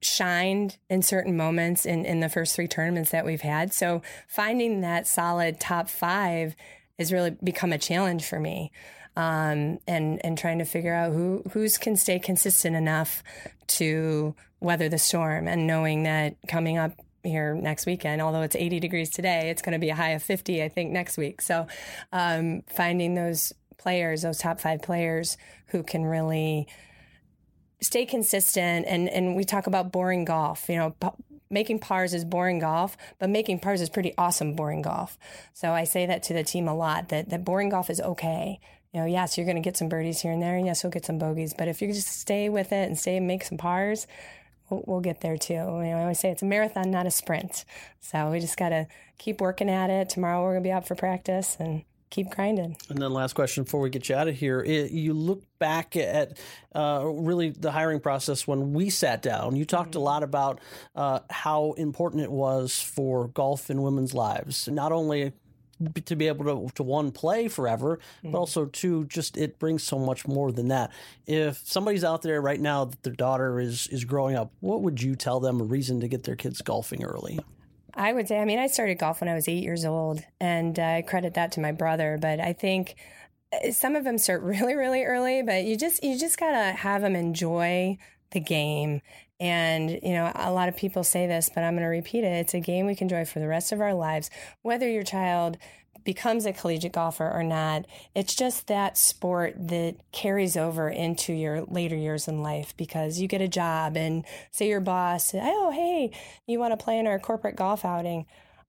shined 0.04 0.78
in 0.88 1.02
certain 1.02 1.36
moments 1.36 1.86
in, 1.86 2.04
in 2.04 2.20
the 2.20 2.28
first 2.28 2.54
three 2.54 2.68
tournaments 2.68 3.10
that 3.10 3.24
we've 3.24 3.40
had. 3.40 3.72
So 3.72 4.02
finding 4.28 4.80
that 4.80 5.06
solid 5.06 5.60
top 5.60 5.88
five 5.88 6.54
has 6.98 7.12
really 7.12 7.36
become 7.42 7.72
a 7.72 7.78
challenge 7.78 8.24
for 8.24 8.38
me 8.38 8.70
um, 9.16 9.78
and 9.86 10.20
and 10.24 10.36
trying 10.36 10.58
to 10.58 10.64
figure 10.64 10.94
out 10.94 11.12
who 11.12 11.42
who's 11.52 11.78
can 11.78 11.96
stay 11.96 12.18
consistent 12.18 12.76
enough 12.76 13.22
to 13.66 14.34
weather 14.60 14.88
the 14.88 14.98
storm, 14.98 15.46
and 15.46 15.66
knowing 15.66 16.04
that 16.04 16.36
coming 16.48 16.78
up 16.78 16.92
here 17.22 17.54
next 17.54 17.86
weekend, 17.86 18.20
although 18.20 18.42
it's 18.42 18.56
80 18.56 18.80
degrees 18.80 19.10
today, 19.10 19.50
it's 19.50 19.62
going 19.62 19.72
to 19.72 19.78
be 19.78 19.88
a 19.88 19.94
high 19.94 20.10
of 20.10 20.22
50, 20.22 20.62
I 20.62 20.68
think, 20.68 20.90
next 20.90 21.16
week. 21.16 21.40
So 21.40 21.66
um, 22.12 22.62
finding 22.68 23.14
those 23.14 23.52
players, 23.78 24.22
those 24.22 24.38
top 24.38 24.60
five 24.60 24.82
players 24.82 25.38
who 25.68 25.82
can 25.82 26.04
really 26.04 26.66
stay 27.84 28.04
consistent 28.06 28.86
and 28.88 29.08
and 29.08 29.36
we 29.36 29.44
talk 29.44 29.66
about 29.66 29.92
boring 29.92 30.24
golf 30.24 30.68
you 30.68 30.76
know 30.76 30.94
making 31.50 31.78
pars 31.78 32.14
is 32.14 32.24
boring 32.24 32.58
golf 32.58 32.96
but 33.18 33.30
making 33.30 33.58
pars 33.58 33.80
is 33.80 33.88
pretty 33.88 34.12
awesome 34.18 34.54
boring 34.54 34.82
golf 34.82 35.18
so 35.52 35.72
i 35.72 35.84
say 35.84 36.06
that 36.06 36.22
to 36.22 36.32
the 36.32 36.42
team 36.42 36.66
a 36.66 36.74
lot 36.74 37.08
that 37.10 37.28
that 37.28 37.44
boring 37.44 37.68
golf 37.68 37.90
is 37.90 38.00
okay 38.00 38.58
you 38.94 39.00
know, 39.00 39.06
yes, 39.06 39.36
you're 39.36 39.44
going 39.44 39.56
to 39.56 39.60
get 39.60 39.76
some 39.76 39.88
birdies 39.88 40.20
here 40.20 40.30
and 40.30 40.40
there, 40.40 40.54
and 40.54 40.64
yes, 40.64 40.84
you'll 40.84 40.92
get 40.92 41.04
some 41.04 41.18
bogeys. 41.18 41.52
But 41.52 41.66
if 41.66 41.82
you 41.82 41.88
just 41.88 42.06
stay 42.06 42.48
with 42.48 42.70
it 42.70 42.86
and 42.86 42.96
stay 42.96 43.16
and 43.16 43.26
make 43.26 43.42
some 43.42 43.58
pars, 43.58 44.06
we'll, 44.70 44.84
we'll 44.86 45.00
get 45.00 45.20
there 45.20 45.36
too. 45.36 45.54
You 45.54 45.58
know, 45.60 45.98
I 45.98 46.02
always 46.02 46.20
say 46.20 46.30
it's 46.30 46.42
a 46.42 46.46
marathon, 46.46 46.92
not 46.92 47.04
a 47.04 47.10
sprint. 47.10 47.64
So 48.00 48.30
we 48.30 48.38
just 48.38 48.56
got 48.56 48.68
to 48.68 48.86
keep 49.18 49.40
working 49.40 49.68
at 49.68 49.90
it. 49.90 50.10
Tomorrow 50.10 50.42
we're 50.42 50.52
going 50.52 50.62
to 50.62 50.68
be 50.68 50.72
out 50.72 50.86
for 50.86 50.94
practice 50.94 51.56
and 51.58 51.82
keep 52.14 52.30
grinding. 52.30 52.76
And 52.88 52.98
then 52.98 53.12
last 53.12 53.34
question 53.34 53.64
before 53.64 53.80
we 53.80 53.90
get 53.90 54.08
you 54.08 54.14
out 54.14 54.28
of 54.28 54.36
here. 54.36 54.62
It, 54.62 54.92
you 54.92 55.12
look 55.14 55.42
back 55.58 55.96
at 55.96 56.38
uh, 56.74 57.02
really 57.04 57.50
the 57.50 57.72
hiring 57.72 57.98
process 57.98 58.46
when 58.46 58.72
we 58.72 58.88
sat 58.88 59.20
down. 59.20 59.56
You 59.56 59.64
talked 59.64 59.90
mm-hmm. 59.90 60.00
a 60.00 60.04
lot 60.04 60.22
about 60.22 60.60
uh, 60.94 61.20
how 61.28 61.72
important 61.72 62.22
it 62.22 62.30
was 62.30 62.80
for 62.80 63.28
golf 63.28 63.68
in 63.68 63.82
women's 63.82 64.14
lives, 64.14 64.68
not 64.68 64.92
only 64.92 65.32
to 66.04 66.14
be 66.14 66.28
able 66.28 66.44
to, 66.44 66.74
to 66.76 66.84
one 66.84 67.10
play 67.10 67.48
forever, 67.48 67.98
but 68.22 68.38
also 68.38 68.66
two, 68.66 69.04
just 69.06 69.36
it 69.36 69.58
brings 69.58 69.82
so 69.82 69.98
much 69.98 70.26
more 70.26 70.52
than 70.52 70.68
that. 70.68 70.92
If 71.26 71.66
somebody's 71.66 72.04
out 72.04 72.22
there 72.22 72.40
right 72.40 72.60
now 72.60 72.84
that 72.84 73.02
their 73.02 73.12
daughter 73.12 73.58
is 73.58 73.88
is 73.88 74.04
growing 74.04 74.36
up, 74.36 74.52
what 74.60 74.82
would 74.82 75.02
you 75.02 75.16
tell 75.16 75.40
them 75.40 75.60
a 75.60 75.64
reason 75.64 76.00
to 76.00 76.08
get 76.08 76.22
their 76.22 76.36
kids 76.36 76.62
golfing 76.62 77.02
early? 77.02 77.40
I 77.96 78.12
would 78.12 78.28
say, 78.28 78.40
I 78.40 78.44
mean, 78.44 78.58
I 78.58 78.66
started 78.66 78.98
golf 78.98 79.20
when 79.20 79.28
I 79.28 79.34
was 79.34 79.48
eight 79.48 79.62
years 79.62 79.84
old, 79.84 80.22
and 80.40 80.78
I 80.78 81.02
credit 81.02 81.34
that 81.34 81.52
to 81.52 81.60
my 81.60 81.72
brother. 81.72 82.18
But 82.20 82.40
I 82.40 82.52
think 82.52 82.96
uh, 83.52 83.70
some 83.70 83.96
of 83.96 84.04
them 84.04 84.18
start 84.18 84.42
really, 84.42 84.74
really 84.74 85.04
early. 85.04 85.42
But 85.42 85.64
you 85.64 85.76
just, 85.76 86.02
you 86.02 86.18
just 86.18 86.38
gotta 86.38 86.72
have 86.72 87.02
them 87.02 87.16
enjoy 87.16 87.98
the 88.30 88.40
game. 88.40 89.00
And 89.40 89.90
you 89.90 90.12
know, 90.12 90.30
a 90.34 90.52
lot 90.52 90.68
of 90.68 90.76
people 90.76 91.04
say 91.04 91.26
this, 91.26 91.50
but 91.54 91.64
I'm 91.64 91.74
going 91.74 91.82
to 91.82 91.88
repeat 91.88 92.24
it. 92.24 92.32
It's 92.32 92.54
a 92.54 92.60
game 92.60 92.86
we 92.86 92.94
can 92.94 93.06
enjoy 93.06 93.24
for 93.24 93.40
the 93.40 93.48
rest 93.48 93.72
of 93.72 93.80
our 93.80 93.94
lives, 93.94 94.30
whether 94.62 94.88
your 94.88 95.02
child 95.02 95.58
becomes 96.04 96.46
a 96.46 96.52
collegiate 96.52 96.92
golfer 96.92 97.30
or 97.30 97.42
not. 97.42 97.86
It's 98.14 98.34
just 98.34 98.66
that 98.66 98.96
sport 98.96 99.54
that 99.68 99.96
carries 100.12 100.56
over 100.56 100.88
into 100.88 101.32
your 101.32 101.62
later 101.62 101.96
years 101.96 102.28
in 102.28 102.42
life 102.42 102.76
because 102.76 103.18
you 103.18 103.28
get 103.28 103.40
a 103.40 103.48
job 103.48 103.96
and 103.96 104.24
say 104.50 104.68
your 104.68 104.80
boss, 104.80 105.34
oh, 105.34 105.70
hey, 105.70 106.10
you 106.46 106.58
want 106.58 106.78
to 106.78 106.82
play 106.82 106.98
in 106.98 107.06
our 107.06 107.18
corporate 107.18 107.56
golf 107.56 107.84
outing. 107.84 108.26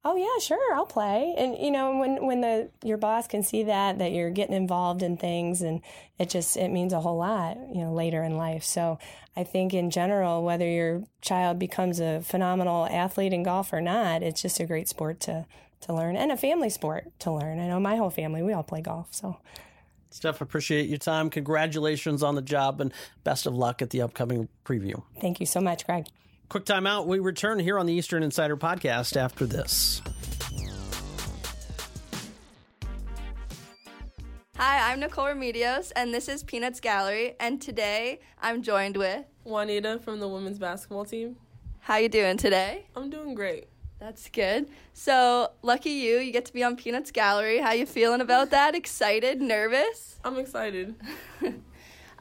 Oh 0.07 0.15
yeah, 0.15 0.39
sure, 0.39 0.75
I'll 0.75 0.85
play. 0.85 1.33
And 1.35 1.57
you 1.57 1.71
know, 1.71 1.97
when 1.97 2.23
when 2.27 2.41
the 2.41 2.69
your 2.83 2.97
boss 2.97 3.25
can 3.25 3.41
see 3.41 3.63
that 3.63 3.97
that 3.97 4.11
you're 4.11 4.29
getting 4.29 4.55
involved 4.55 5.01
in 5.01 5.17
things 5.17 5.63
and 5.63 5.81
it 6.19 6.29
just 6.29 6.57
it 6.57 6.69
means 6.69 6.93
a 6.93 6.99
whole 6.99 7.17
lot, 7.17 7.57
you 7.73 7.83
know, 7.83 7.91
later 7.91 8.23
in 8.23 8.37
life. 8.37 8.63
So 8.63 8.99
I 9.35 9.43
think 9.43 9.73
in 9.73 9.89
general, 9.89 10.43
whether 10.43 10.69
your 10.69 11.05
child 11.21 11.57
becomes 11.57 11.99
a 11.99 12.21
phenomenal 12.21 12.85
athlete 12.85 13.33
in 13.33 13.41
golf 13.41 13.73
or 13.73 13.81
not, 13.81 14.21
it's 14.21 14.43
just 14.43 14.59
a 14.59 14.67
great 14.67 14.87
sport 14.87 15.19
to 15.21 15.47
to 15.81 15.93
learn 15.93 16.15
and 16.15 16.31
a 16.31 16.37
family 16.37 16.69
sport 16.69 17.11
to 17.19 17.31
learn. 17.31 17.59
I 17.59 17.67
know 17.67 17.79
my 17.79 17.95
whole 17.95 18.09
family, 18.09 18.41
we 18.41 18.53
all 18.53 18.63
play 18.63 18.81
golf. 18.81 19.07
So 19.11 19.37
Steph, 20.09 20.39
appreciate 20.39 20.87
your 20.87 20.97
time. 20.97 21.29
Congratulations 21.29 22.23
on 22.23 22.35
the 22.35 22.41
job 22.41 22.79
and 22.79 22.93
best 23.23 23.45
of 23.45 23.53
luck 23.53 23.81
at 23.81 23.89
the 23.89 24.01
upcoming 24.01 24.47
preview. 24.63 25.03
thank 25.19 25.39
you 25.39 25.45
so 25.45 25.59
much, 25.59 25.85
Greg. 25.85 26.05
Quick 26.47 26.65
time 26.65 26.87
out. 26.87 27.07
We 27.07 27.19
return 27.19 27.59
here 27.59 27.77
on 27.77 27.85
the 27.85 27.93
Eastern 27.93 28.23
Insider 28.23 28.55
podcast 28.55 29.17
after 29.17 29.45
this. 29.45 30.01
Hi, 34.57 34.89
I'm 34.89 35.01
Nicole 35.01 35.25
Remedios, 35.25 35.91
and 35.97 36.13
this 36.13 36.29
is 36.29 36.43
Peanuts 36.43 36.79
Gallery. 36.79 37.35
And 37.41 37.61
today 37.61 38.21
I'm 38.41 38.61
joined 38.61 38.95
with. 38.95 39.25
Juanita 39.43 39.99
from 39.99 40.21
the 40.21 40.29
women's 40.29 40.59
basketball 40.59 41.03
team. 41.03 41.35
How 41.79 41.97
you 41.97 42.07
doing 42.07 42.37
today? 42.37 42.85
I'm 42.95 43.09
doing 43.09 43.35
great. 43.35 43.67
That's 44.05 44.29
good. 44.29 44.69
So 44.93 45.49
lucky 45.63 45.89
you, 45.89 46.19
you 46.19 46.31
get 46.31 46.45
to 46.45 46.53
be 46.53 46.63
on 46.63 46.75
Peanuts 46.75 47.09
Gallery. 47.09 47.57
How 47.57 47.71
you 47.71 47.87
feeling 47.87 48.21
about 48.21 48.51
that? 48.51 48.75
Excited? 48.75 49.41
Nervous? 49.41 50.19
I'm 50.23 50.37
excited. 50.37 50.93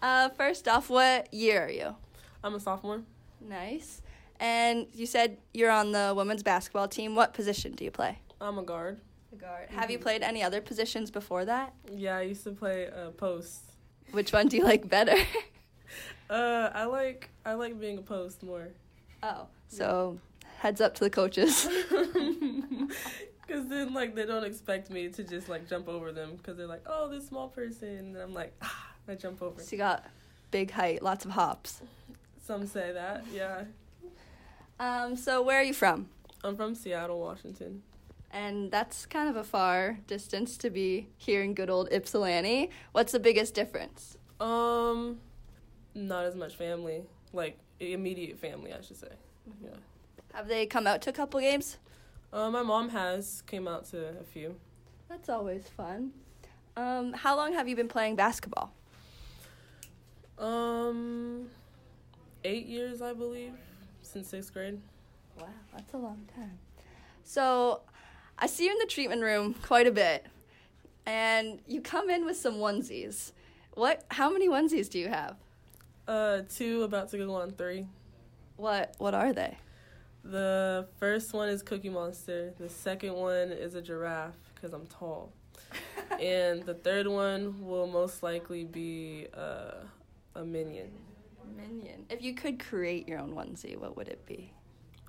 Uh, 0.02 0.28
first 0.30 0.68
off, 0.68 0.90
what 0.90 1.32
year 1.32 1.64
are 1.64 1.70
you? 1.70 1.96
I'm 2.42 2.54
a 2.54 2.60
sophomore. 2.60 3.00
Nice. 3.40 4.02
And 4.38 4.86
you 4.92 5.06
said 5.06 5.38
you're 5.54 5.70
on 5.70 5.92
the 5.92 6.12
women's 6.14 6.42
basketball 6.42 6.88
team. 6.88 7.14
What 7.14 7.32
position 7.32 7.72
do 7.72 7.84
you 7.84 7.90
play? 7.90 8.18
I'm 8.38 8.58
a 8.58 8.62
guard. 8.62 9.00
A 9.32 9.36
guard. 9.36 9.70
Have 9.70 9.90
you 9.90 9.98
played 9.98 10.22
any 10.22 10.42
other 10.42 10.60
positions 10.60 11.10
before 11.10 11.46
that? 11.46 11.72
Yeah, 11.90 12.18
I 12.18 12.22
used 12.22 12.44
to 12.44 12.50
play 12.50 12.88
uh, 12.88 13.12
post. 13.12 13.62
Which 14.10 14.30
one 14.30 14.48
do 14.48 14.58
you 14.58 14.64
like 14.64 14.88
better? 14.88 15.16
Uh, 16.30 16.70
I 16.74 16.84
like 16.86 17.28
I 17.44 17.52
like 17.52 17.78
being 17.78 17.98
a 17.98 18.02
post 18.02 18.42
more. 18.42 18.68
oh, 19.22 19.46
so 19.68 20.18
heads 20.64 20.80
up 20.80 20.94
to 20.94 21.04
the 21.04 21.10
coaches. 21.10 21.68
Cause 23.46 23.68
then 23.68 23.92
like 23.92 24.14
they 24.14 24.24
don't 24.24 24.44
expect 24.44 24.88
me 24.90 25.08
to 25.10 25.22
just 25.22 25.46
like 25.50 25.68
jump 25.68 25.88
over 25.88 26.10
them 26.10 26.36
because 26.36 26.56
they're 26.56 26.66
like, 26.66 26.82
oh, 26.86 27.10
this 27.10 27.28
small 27.28 27.48
person, 27.48 27.88
and 27.88 28.16
I'm 28.16 28.32
like, 28.32 28.54
ah, 28.62 28.86
I 29.06 29.14
jump 29.14 29.42
over. 29.42 29.60
so 29.60 29.68
you 29.72 29.78
got 29.78 30.06
big 30.50 30.70
height, 30.70 31.02
lots 31.02 31.26
of 31.26 31.32
hops. 31.32 31.82
Some 32.42 32.66
say 32.66 32.92
that. 32.92 33.24
Yeah, 33.30 33.64
Um, 34.80 35.16
so 35.16 35.42
where 35.42 35.58
are 35.60 35.62
you 35.62 35.74
from? 35.74 36.08
I'm 36.42 36.56
from 36.56 36.74
Seattle, 36.74 37.20
Washington. 37.20 37.82
And 38.30 38.70
that's 38.70 39.04
kind 39.06 39.28
of 39.28 39.36
a 39.36 39.44
far 39.44 39.98
distance 40.06 40.56
to 40.58 40.70
be 40.70 41.08
here 41.18 41.42
in 41.42 41.52
good 41.54 41.68
old 41.70 41.88
Ypsilanti. 41.92 42.70
What's 42.92 43.12
the 43.12 43.20
biggest 43.20 43.54
difference? 43.54 44.16
Um, 44.40 45.20
not 45.94 46.24
as 46.24 46.34
much 46.34 46.56
family, 46.56 47.02
like 47.34 47.58
immediate 47.80 48.38
family, 48.38 48.72
I 48.72 48.80
should 48.80 48.96
say. 48.96 49.12
Yeah. 49.62 49.70
Have 50.34 50.48
they 50.48 50.66
come 50.66 50.88
out 50.88 51.00
to 51.02 51.10
a 51.10 51.12
couple 51.12 51.38
games? 51.38 51.78
Uh, 52.32 52.50
my 52.50 52.62
mom 52.62 52.88
has 52.88 53.44
came 53.46 53.68
out 53.68 53.84
to 53.90 54.18
a 54.20 54.24
few. 54.24 54.56
That's 55.08 55.28
always 55.28 55.68
fun. 55.68 56.10
Um, 56.76 57.12
how 57.12 57.36
long 57.36 57.52
have 57.52 57.68
you 57.68 57.76
been 57.76 57.86
playing 57.86 58.16
basketball? 58.16 58.72
Um, 60.36 61.46
eight 62.42 62.66
years, 62.66 63.00
I 63.00 63.12
believe, 63.12 63.52
since 64.02 64.28
sixth 64.28 64.52
grade. 64.52 64.80
Wow, 65.38 65.46
that's 65.72 65.94
a 65.94 65.98
long 65.98 66.28
time. 66.34 66.58
So, 67.22 67.82
I 68.36 68.48
see 68.48 68.64
you 68.64 68.72
in 68.72 68.78
the 68.80 68.86
treatment 68.86 69.22
room 69.22 69.54
quite 69.62 69.86
a 69.86 69.92
bit, 69.92 70.26
and 71.06 71.60
you 71.68 71.80
come 71.80 72.10
in 72.10 72.26
with 72.26 72.36
some 72.36 72.54
onesies. 72.54 73.30
What? 73.74 74.04
How 74.08 74.30
many 74.30 74.48
onesies 74.48 74.90
do 74.90 74.98
you 74.98 75.08
have? 75.08 75.36
Uh, 76.08 76.40
two 76.52 76.82
about 76.82 77.10
to 77.10 77.18
go 77.18 77.32
on 77.36 77.52
three. 77.52 77.86
What? 78.56 78.96
What 78.98 79.14
are 79.14 79.32
they? 79.32 79.58
The 80.24 80.86
first 80.98 81.34
one 81.34 81.50
is 81.50 81.62
Cookie 81.62 81.90
Monster. 81.90 82.54
The 82.58 82.70
second 82.70 83.12
one 83.12 83.52
is 83.52 83.74
a 83.74 83.82
giraffe 83.82 84.34
because 84.54 84.72
I'm 84.72 84.86
tall. 84.86 85.30
and 86.20 86.62
the 86.62 86.72
third 86.72 87.06
one 87.06 87.62
will 87.62 87.86
most 87.86 88.22
likely 88.22 88.64
be 88.64 89.26
uh, 89.36 89.84
a 90.34 90.42
minion. 90.42 90.90
Minion. 91.54 92.06
If 92.08 92.22
you 92.22 92.34
could 92.34 92.58
create 92.58 93.06
your 93.06 93.18
own 93.18 93.34
onesie, 93.34 93.76
what 93.76 93.98
would 93.98 94.08
it 94.08 94.24
be? 94.24 94.50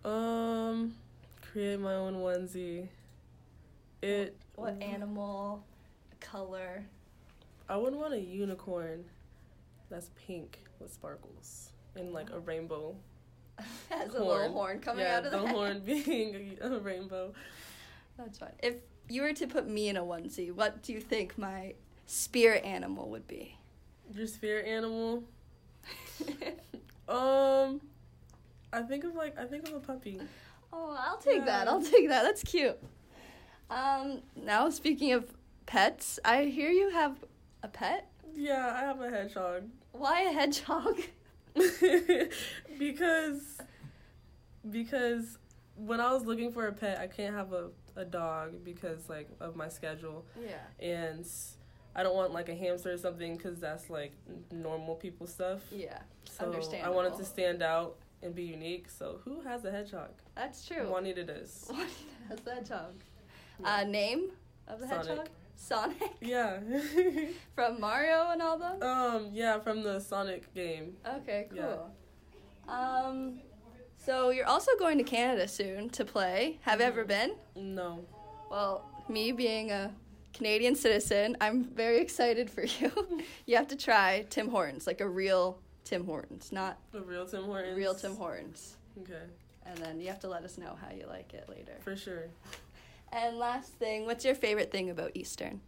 Um, 0.03 0.95
create 1.41 1.79
my 1.79 1.93
own 1.93 2.15
onesie. 2.15 2.89
It. 4.01 4.35
What 4.55 4.81
animal? 4.81 5.63
Color? 6.19 6.83
I 7.69 7.77
would 7.77 7.95
want 7.95 8.13
a 8.13 8.19
unicorn. 8.19 9.05
That's 9.89 10.09
pink 10.27 10.59
with 10.79 10.91
sparkles 10.91 11.69
and 11.95 12.11
like 12.11 12.31
a 12.31 12.39
rainbow 12.39 12.97
Has 13.89 14.13
a 14.13 14.23
little 14.23 14.51
horn 14.51 14.79
coming 14.79 15.05
yeah, 15.05 15.17
out 15.17 15.25
of 15.25 15.31
the, 15.31 15.39
the 15.39 15.47
horn 15.47 15.81
being 15.85 16.57
a, 16.61 16.67
a 16.67 16.79
rainbow. 16.79 17.33
That's 18.17 18.37
fine. 18.37 18.53
If 18.61 18.75
you 19.09 19.21
were 19.21 19.33
to 19.33 19.47
put 19.47 19.67
me 19.67 19.89
in 19.89 19.97
a 19.97 20.03
onesie, 20.03 20.51
what 20.51 20.81
do 20.81 20.93
you 20.93 20.99
think 20.99 21.37
my 21.37 21.73
spirit 22.05 22.63
animal 22.63 23.09
would 23.09 23.27
be? 23.27 23.57
Your 24.13 24.27
spirit 24.27 24.65
animal. 24.65 25.23
Um, 27.07 27.81
I 28.73 28.81
think 28.81 29.03
of 29.03 29.15
like 29.15 29.37
I 29.37 29.45
think 29.45 29.67
of 29.67 29.75
a 29.75 29.79
puppy. 29.79 30.19
Oh, 30.73 30.97
I'll 30.99 31.17
take 31.17 31.45
that. 31.45 31.67
I'll 31.67 31.83
take 31.83 32.09
that. 32.09 32.23
That's 32.23 32.43
cute. 32.43 32.77
Um, 33.69 34.21
now 34.35 34.69
speaking 34.69 35.13
of 35.13 35.25
pets, 35.65 36.19
I 36.25 36.45
hear 36.45 36.69
you 36.69 36.89
have 36.89 37.17
a 37.63 37.67
pet. 37.67 38.09
Yeah, 38.35 38.73
I 38.75 38.79
have 38.81 39.01
a 39.01 39.09
hedgehog. 39.09 39.63
Why 39.91 40.21
a 40.23 40.31
hedgehog? 40.31 40.99
because 42.79 43.41
because 44.69 45.37
when 45.75 45.99
I 45.99 46.11
was 46.13 46.23
looking 46.25 46.51
for 46.51 46.67
a 46.67 46.73
pet, 46.73 46.99
I 46.99 47.07
can't 47.07 47.35
have 47.35 47.53
a, 47.53 47.69
a 47.95 48.05
dog 48.05 48.63
because 48.63 49.09
like 49.09 49.29
of 49.39 49.55
my 49.55 49.67
schedule, 49.69 50.25
Yeah. 50.41 50.57
and 50.79 51.25
I 51.95 52.03
don't 52.03 52.15
want 52.15 52.33
like 52.33 52.49
a 52.49 52.55
hamster 52.55 52.91
or 52.93 52.97
something 52.97 53.37
because 53.37 53.59
that's 53.59 53.89
like 53.89 54.13
normal 54.51 54.95
people 54.95 55.27
stuff. 55.27 55.61
Yeah. 55.71 55.99
So 56.25 56.51
I 56.83 56.89
wanted 56.89 57.15
to 57.17 57.25
stand 57.25 57.61
out 57.61 57.97
and 58.21 58.33
be 58.33 58.43
unique. 58.43 58.89
So 58.89 59.19
who 59.23 59.41
has 59.41 59.63
a 59.65 59.71
hedgehog? 59.71 60.09
That's 60.35 60.65
true. 60.67 60.89
Juanita 60.89 61.23
does. 61.23 61.71
has 62.29 62.39
the 62.41 62.55
hedgehog. 62.55 62.93
Uh, 63.63 63.83
name 63.83 64.31
of 64.67 64.79
the 64.79 64.87
Sonic. 64.87 65.07
hedgehog? 65.07 65.29
Sonic. 65.55 65.97
Yeah. 66.21 66.59
From 67.55 67.79
Mario 67.79 68.29
and 68.31 68.41
all 68.41 68.57
them? 68.57 68.81
um. 68.83 69.29
Yeah, 69.33 69.59
from 69.59 69.83
the 69.83 69.99
Sonic 69.99 70.53
game. 70.53 70.95
Okay, 71.07 71.47
Yeah. 71.53 71.61
cool. 71.63 71.91
Um, 72.73 73.39
so 73.97 74.29
you're 74.29 74.45
also 74.47 74.71
going 74.79 74.97
to 74.97 75.03
Canada 75.03 75.47
soon 75.47 75.89
to 75.91 76.05
play. 76.05 76.59
Have 76.61 76.79
you 76.79 76.85
ever 76.85 77.03
been? 77.05 77.35
No. 77.55 78.05
Well, 78.49 78.83
me 79.09 79.31
being 79.31 79.71
a 79.71 79.91
Canadian 80.33 80.75
citizen, 80.75 81.37
I'm 81.41 81.63
very 81.63 81.99
excited 81.99 82.49
for 82.49 82.63
you. 82.63 82.91
you 83.45 83.55
have 83.55 83.67
to 83.69 83.75
try 83.75 84.25
Tim 84.29 84.49
Hortons, 84.49 84.85
like 84.87 85.01
a 85.01 85.07
real 85.07 85.59
Tim 85.83 86.05
Hortons, 86.05 86.51
not 86.51 86.77
a 86.93 86.99
real 87.01 87.25
Tim 87.25 87.43
Hortons. 87.43 87.77
real 87.77 87.93
Tim 87.95 88.15
Hortons. 88.15 88.77
Okay, 89.01 89.23
And 89.65 89.77
then 89.77 89.99
you 89.99 90.07
have 90.07 90.19
to 90.21 90.27
let 90.27 90.43
us 90.43 90.57
know 90.57 90.75
how 90.81 90.95
you 90.95 91.05
like 91.07 91.33
it 91.33 91.47
later. 91.49 91.73
for 91.81 91.95
sure. 91.95 92.25
And 93.11 93.37
last 93.37 93.73
thing, 93.73 94.05
what's 94.05 94.25
your 94.25 94.35
favorite 94.35 94.71
thing 94.71 94.89
about 94.89 95.11
Eastern? 95.13 95.61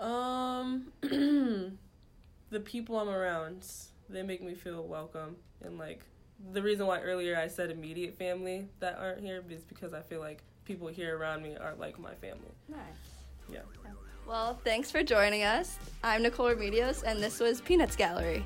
Um, 0.00 0.92
the 1.02 2.60
people 2.64 2.98
I'm 2.98 3.08
around, 3.08 3.66
they 4.08 4.22
make 4.22 4.42
me 4.42 4.54
feel 4.54 4.82
welcome, 4.84 5.36
and 5.62 5.78
like 5.78 6.04
the 6.52 6.62
reason 6.62 6.86
why 6.86 7.00
earlier 7.00 7.38
I 7.38 7.46
said 7.46 7.70
immediate 7.70 8.18
family 8.18 8.68
that 8.80 8.98
aren't 8.98 9.20
here 9.20 9.44
is 9.48 9.62
because 9.62 9.94
I 9.94 10.00
feel 10.00 10.20
like 10.20 10.42
people 10.64 10.88
here 10.88 11.16
around 11.16 11.42
me 11.42 11.56
are 11.56 11.74
like 11.74 11.98
my 11.98 12.14
family. 12.14 12.52
Nice. 12.68 12.78
Yeah. 13.48 13.60
Well, 14.26 14.58
thanks 14.64 14.90
for 14.90 15.02
joining 15.02 15.42
us. 15.42 15.78
I'm 16.02 16.22
Nicole 16.22 16.54
Remedios, 16.54 17.02
and 17.04 17.20
this 17.20 17.40
was 17.40 17.60
Peanuts 17.60 17.96
Gallery. 17.96 18.44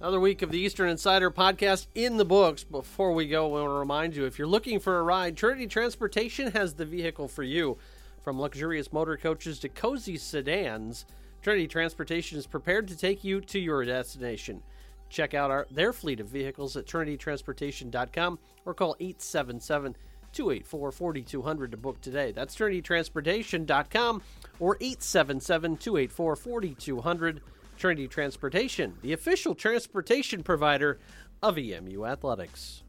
Another 0.00 0.18
week 0.18 0.40
of 0.40 0.50
the 0.50 0.58
Eastern 0.58 0.88
Insider 0.88 1.30
podcast 1.30 1.86
in 1.94 2.16
the 2.16 2.24
books. 2.24 2.64
Before 2.64 3.12
we 3.12 3.28
go, 3.28 3.48
we 3.48 3.60
want 3.60 3.68
to 3.68 3.74
remind 3.74 4.16
you 4.16 4.24
if 4.24 4.38
you're 4.38 4.48
looking 4.48 4.80
for 4.80 4.98
a 4.98 5.02
ride, 5.02 5.36
Trinity 5.36 5.66
Transportation 5.66 6.52
has 6.52 6.72
the 6.72 6.86
vehicle 6.86 7.28
for 7.28 7.42
you. 7.42 7.76
From 8.22 8.40
luxurious 8.40 8.94
motor 8.94 9.18
coaches 9.18 9.58
to 9.58 9.68
cozy 9.68 10.16
sedans, 10.16 11.04
Trinity 11.42 11.68
Transportation 11.68 12.38
is 12.38 12.46
prepared 12.46 12.88
to 12.88 12.96
take 12.96 13.24
you 13.24 13.42
to 13.42 13.58
your 13.58 13.84
destination. 13.84 14.62
Check 15.10 15.34
out 15.34 15.50
our, 15.50 15.66
their 15.70 15.92
fleet 15.92 16.20
of 16.20 16.28
vehicles 16.28 16.78
at 16.78 16.86
trinitytransportation.com 16.86 18.38
or 18.64 18.72
call 18.72 18.96
877 19.00 19.96
284 20.32 20.92
4200 20.92 21.70
to 21.72 21.76
book 21.76 22.00
today. 22.00 22.32
That's 22.32 22.56
trinitytransportation.com 22.56 24.22
or 24.60 24.78
877 24.80 25.76
284 25.76 26.36
4200. 26.36 27.42
Trinity 27.80 28.06
Transportation, 28.06 28.94
the 29.02 29.14
official 29.14 29.54
transportation 29.54 30.42
provider 30.42 31.00
of 31.42 31.58
EMU 31.58 32.04
Athletics. 32.04 32.82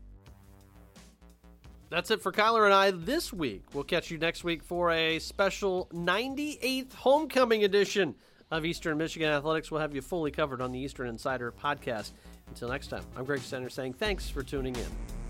That's 1.90 2.12
it 2.12 2.22
for 2.22 2.32
Kyler 2.32 2.66
and 2.66 2.74
I 2.74 2.92
this 2.92 3.34
week. 3.34 3.64
We'll 3.74 3.86
catch 3.86 4.12
you 4.12 4.18
next 4.18 4.44
week 4.44 4.64
for 4.64 4.92
a 4.92 5.20
special 5.20 5.88
98th 5.94 6.94
homecoming 6.94 7.64
edition 7.64 8.16
of 8.50 8.66
Eastern 8.66 8.98
Michigan 8.98 9.30
Athletics. 9.30 9.72
We'll 9.72 9.82
have 9.82 9.96
you 9.96 10.02
fully 10.02 10.32
covered 10.32 10.62
on 10.62 10.72
the 10.72 10.80
Eastern 10.80 11.08
Insider 11.08 11.52
podcast. 11.52 12.12
Until 12.50 12.70
next 12.70 12.88
time, 12.88 13.04
I'm 13.16 13.24
Greg 13.24 13.40
Steiner 13.40 13.70
saying 13.70 13.94
thanks 13.94 14.30
for 14.30 14.44
tuning 14.44 14.76
in. 14.76 15.21